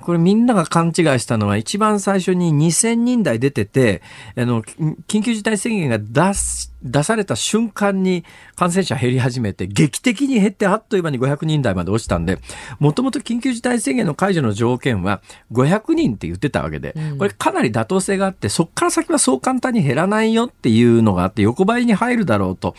[0.02, 4.02] これみんなが勘違いしたのは一番最初に2000人台出てて、
[4.36, 8.26] あの、緊急事態宣言が出す、出された瞬間に
[8.56, 12.40] 感染者減り始めて、劇的に減ってあっという間に500人台まで落ちたんで、
[12.80, 15.22] もともと緊急事態宣言の解除の条件は
[15.52, 22.76] 500人って言ってたわけで、これかなり妥当性があって、そっから先はそう簡単に減らないよっていうのがあって、横ばいに入るだろうと。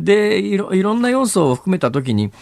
[0.00, 2.32] で、いろいろんな要素を含めたときに、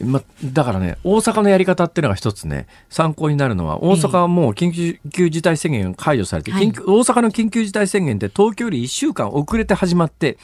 [0.00, 10.38] ま、だからね、大阪のやり方っていうのが一つね、参考になるのは、大阪はもう緊急事態宣言が解除されて、大阪の緊急事態宣言って東京より1週間遅れて始まって、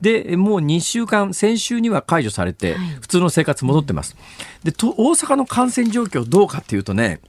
[0.00, 4.16] で、もう2週間、先週には解除されて、普通の生活戻ってます。
[4.64, 7.20] で、大阪の感染状況どうかっていうとね、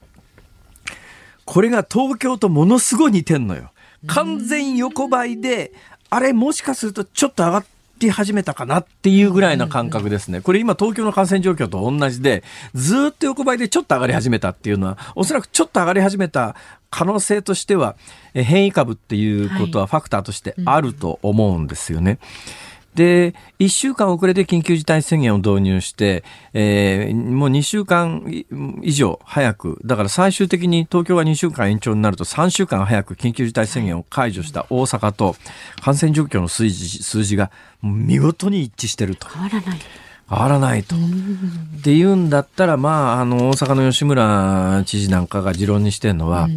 [1.45, 3.71] これが東京とものすごい似てんのよ。
[4.07, 5.71] 完全横ばいで、
[6.09, 10.41] あれもしかするとちょっと上がって、り始めたかなっていうぐらいな感覚ですね。
[10.41, 12.43] これ今東京の感染状況と同じで、
[12.73, 16.55] ずっと横ばいでちょっと上がり始めたっていうのは、おそらくちょっと上がり始めた
[16.89, 17.95] 可能性としては、
[18.33, 22.11] 変異株っていうことはファクターとしてあると思うんですよね。
[22.11, 22.19] はい
[22.97, 26.23] で、1週間遅れて緊急事態宣言を導入して、
[26.53, 28.23] えー、もう2週間
[28.81, 35.35] 以上早く、だから最終的に東京が2週間延長になると3週間早く緊急事態宣言を解除した大阪と
[35.79, 37.51] 感染状況の数字数字が
[37.83, 39.27] 見事に一致してると。
[39.29, 39.79] 変わらない。
[40.27, 40.95] 変わらないと。
[40.95, 46.49] っていうんだったら、まあ、あの、大阪の吉村知事なんかが持論にしてるのは、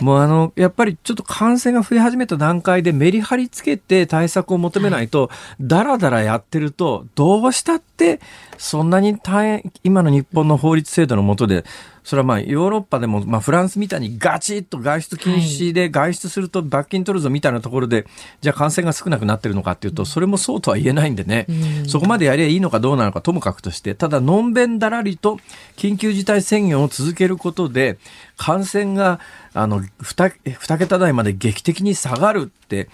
[0.00, 5.30] もうあの、やっぱりちょっと感染が増え始めた段階でメリハリつけて対策を求めないと、
[5.60, 8.20] だらだらやってると、どうしたって、
[8.60, 11.64] そんなに大変、今の日本の法律制度の下で、
[12.04, 18.06] それはまあヨーロッパでも、まあ、フランスみたいにガチッと外出禁止で外出すると罰金取るぞみたいなところで、
[18.42, 21.46] じゃあ感染が少なくなってるのかっていうと、それもそうとは言えないんでね、
[21.88, 25.38] そこまでやりゃいいのかどうなのかともかくとして、ただ、のんべんだらりと
[25.78, 27.96] 緊急事態宣言を続けることで、
[28.36, 29.20] 感染が
[29.54, 32.90] あの 2, 2桁台まで劇的に下がるって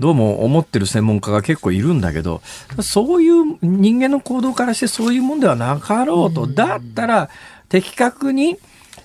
[0.00, 2.40] どうも思ってる専門家が結構いるんだけど
[2.80, 6.46] そういう人間の行動からしてそういうもんではなかろうと。
[6.46, 7.30] だったら
[7.68, 8.56] 的確に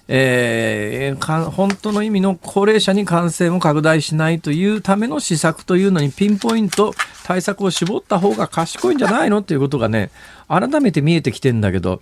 [0.07, 6.93] えー、本当の意味の高齢者に感染を拡大しないというための施策というのにピンポイント
[7.23, 10.11] 対策を絞った方が賢いんじゃないのっていうことがね
[10.47, 12.01] 改めて見えてきてんだけど、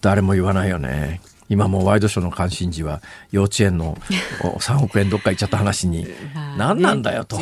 [0.00, 1.20] 誰も言わないよね。
[1.52, 3.96] 今もワイドショーの関心事は幼稚園の
[4.40, 6.06] 3億円どっか行っちゃった話に
[6.56, 7.38] 何なんだよと、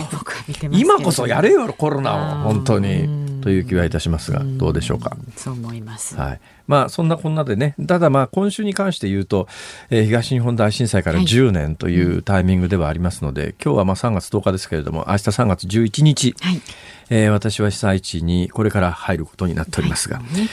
[0.72, 2.52] 今こそやれよコロナを。
[2.52, 3.08] 本当に。
[3.40, 5.16] という気はいたしますがどうでしょうか。
[5.36, 6.40] そう思います、はい
[6.70, 7.74] まあ、そんなこんなでね。
[7.88, 9.48] ただまあ今週に関して言うと、
[9.90, 16.62] えー、東日本大震災から10年というタイミングではありますので、はい、今日はまあ3月10日ですけれども明日3月11日、はい。
[17.10, 20.32] えー、私は被災地にこれから入ることになっておりますが、はい。
[20.32, 20.48] ね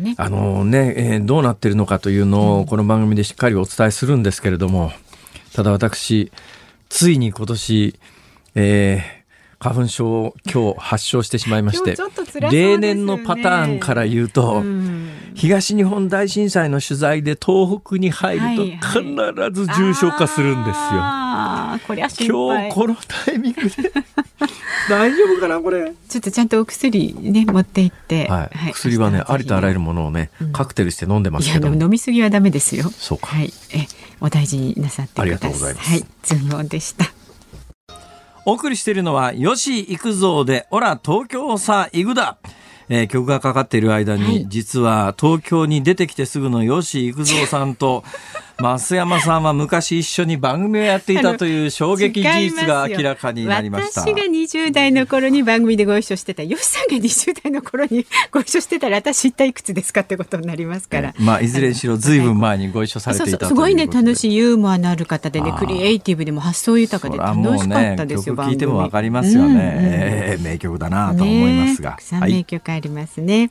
[0.00, 4.90] ね、あのね、えー、どうなっているのかというのをこの番組でしっかりお伝えするんですけれども、
[5.52, 6.32] ただ私、
[6.88, 7.94] ついに今年、
[8.56, 9.20] えー、
[9.60, 11.96] 花粉症今日発症してしまいまして、ね、
[12.50, 20.82] 例年のパターンから言うと、うん、東日本大震災の取材で東北に入ると必ず重症化するんですよ。
[20.82, 23.92] はいはい、今日このタイミングで
[24.88, 25.92] 大丈夫かなこれ。
[26.08, 32.90] ちょっとちゃんとお薬ね持って行って、はい、はい、薬はねありとあらゆるものをね、うん、カクテルして飲んでますけど飲みすぎはダメですよ。
[32.90, 33.28] そうか。
[33.28, 33.86] はい、え
[34.20, 35.22] お大事になさってください。
[35.22, 35.90] ありがとうございます。
[35.90, 37.12] はい、ズームオンでした。
[38.46, 42.38] お送りしているのは、吉幾三で、オラ、東京さ、行くだ。
[42.92, 48.02] えー、曲がかかっている間に、はい、実は東京に出てきてすぐの吉幾三さんと
[48.60, 54.02] 増山さんは昔一緒に番組をやっていたという衝撃事実が明らかになりました。
[54.02, 61.14] 私が20代の頃に番組でご一緒してた、吉さんが20代の頃にご一緒してたら、私一体いくつですかってことになりますから。
[61.18, 69.48] まあ、いずれにしろずいぶん前にご一緒されていたすごいね、楽しいユーモアのある方でね、クリエイティブでも発想豊かで楽しかったですよ、ね、曲聞いてもわかりますよね。
[69.48, 71.90] うんうん、えー、名曲だなと思いますが。
[71.92, 73.38] たくさん名曲ありますね。
[73.38, 73.50] はい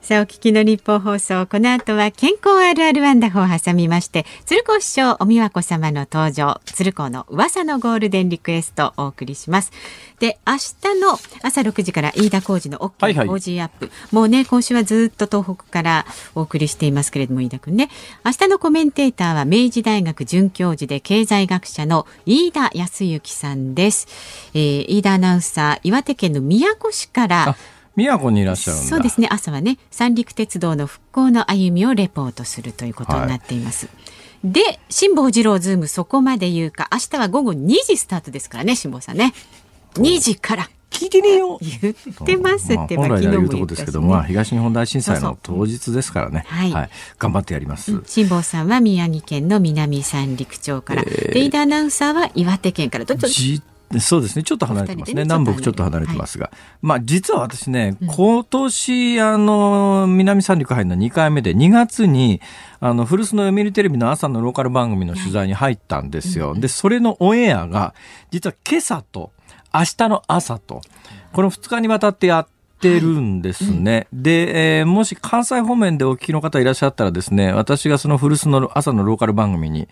[0.00, 9.70] さあ、お聞きの日報放送、この後は健康あるあるワンダホを挟みまして、鶴子師匠、お美和子様の登場、鶴子の噂のゴールデンリクエストをお送りします。
[10.18, 13.94] で、明日の朝6時から飯田浩二の OK 工事アップ、はい。
[13.94, 17.90] はい、もうね、今週はずっと東北からお送りしていますけれども、飯田くんね、
[18.24, 24.06] 明日のコメンテーターは明治大学准教授で経済学者の飯田康之さんです。
[24.54, 27.56] えー、飯田アナウンサー、岩手県の宮古市から、
[27.98, 29.26] 宮古にいらっしゃるそうですね。
[29.28, 33.92] 朝はね三陸鉄道の復興の歩みをレポートするということになっています、は
[34.44, 39.34] い、で辛坊治郎ズームそこまで言うか明日は午後2時スタートですからね辛坊さんね。
[39.94, 40.70] 2時から。
[40.90, 41.58] 聞いてねえよ。
[41.60, 41.94] 言っ
[42.24, 46.44] てますって、まあ、本来は言うとこですけども、まあ、東日本大震災の当日ですからね。
[46.48, 48.00] はい、はい、頑張ってやります。
[48.06, 53.04] 辛坊さんは宮城県の南三陸町から、えー、レイダーアナウンサーは岩手県から。
[53.04, 53.28] ちょっと
[54.00, 54.42] そうですね。
[54.42, 55.14] ちょっと離れてますね。
[55.14, 56.46] ね南北ちょっと離れてますが。
[56.46, 62.42] はい、まあ、実は私ね、うん、今年、あの、南三陸入るの2回目で、2月に、
[62.80, 66.54] あの、古巣の読売テレビの朝のローカル番組の取材に入ったんですよ。
[66.54, 67.94] で、それのオンエアが、
[68.30, 69.32] 実は今朝と、
[69.72, 70.82] 明日の朝と、
[71.32, 72.48] この2日にわたってやっ
[72.80, 73.92] てるんですね。
[73.92, 79.88] はいうん、で、えー、もし関西方面でお聞きの方いらっしゃったらですね、私がその古巣の朝のローカル番組に、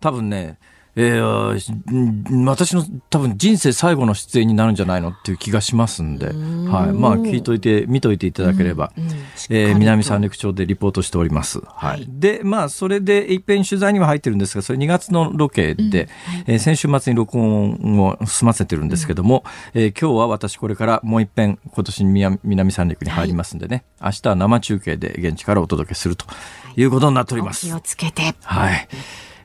[0.00, 0.58] 多分ね、
[0.96, 6.34] えー、私の多分人生最後の出演になるんじゃないのっていう気がしますんで、はい。
[6.92, 9.10] まあ、聞いといて、見といていただければ、うんうん、
[9.50, 11.60] えー、南三陸町でリポートしております。
[11.66, 11.90] はい。
[11.90, 16.08] はい、で、まあ、それで一遍取材には入ってるんですが、それ2月のロケで、うんはい、
[16.46, 26.26] えー、先週末に録音を済ませてるんですけども、うん、えー、今日は私これからもう一遍今年に南三陸に入りますんでね、はい、明日は生中継で現地からお届けすると
[26.76, 27.66] いうことになっております。
[27.66, 28.34] 気をつけて。
[28.42, 28.88] はい。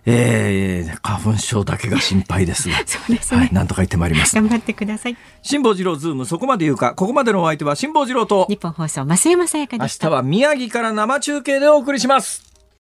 [0.06, 2.76] えー、花粉症だけが心配ですが。
[2.86, 3.40] そうですね。
[3.40, 4.36] はい、なんとか言ってまいります。
[4.36, 5.18] 頑張ってください。
[5.42, 6.94] 辛坊治郎ズーム、そこまで言うか。
[6.94, 8.46] ここまでのお相手は辛坊治郎と。
[8.50, 10.08] 日本放送、増山さやかでした。
[10.08, 12.49] 明日は宮城から生中継でお送りします。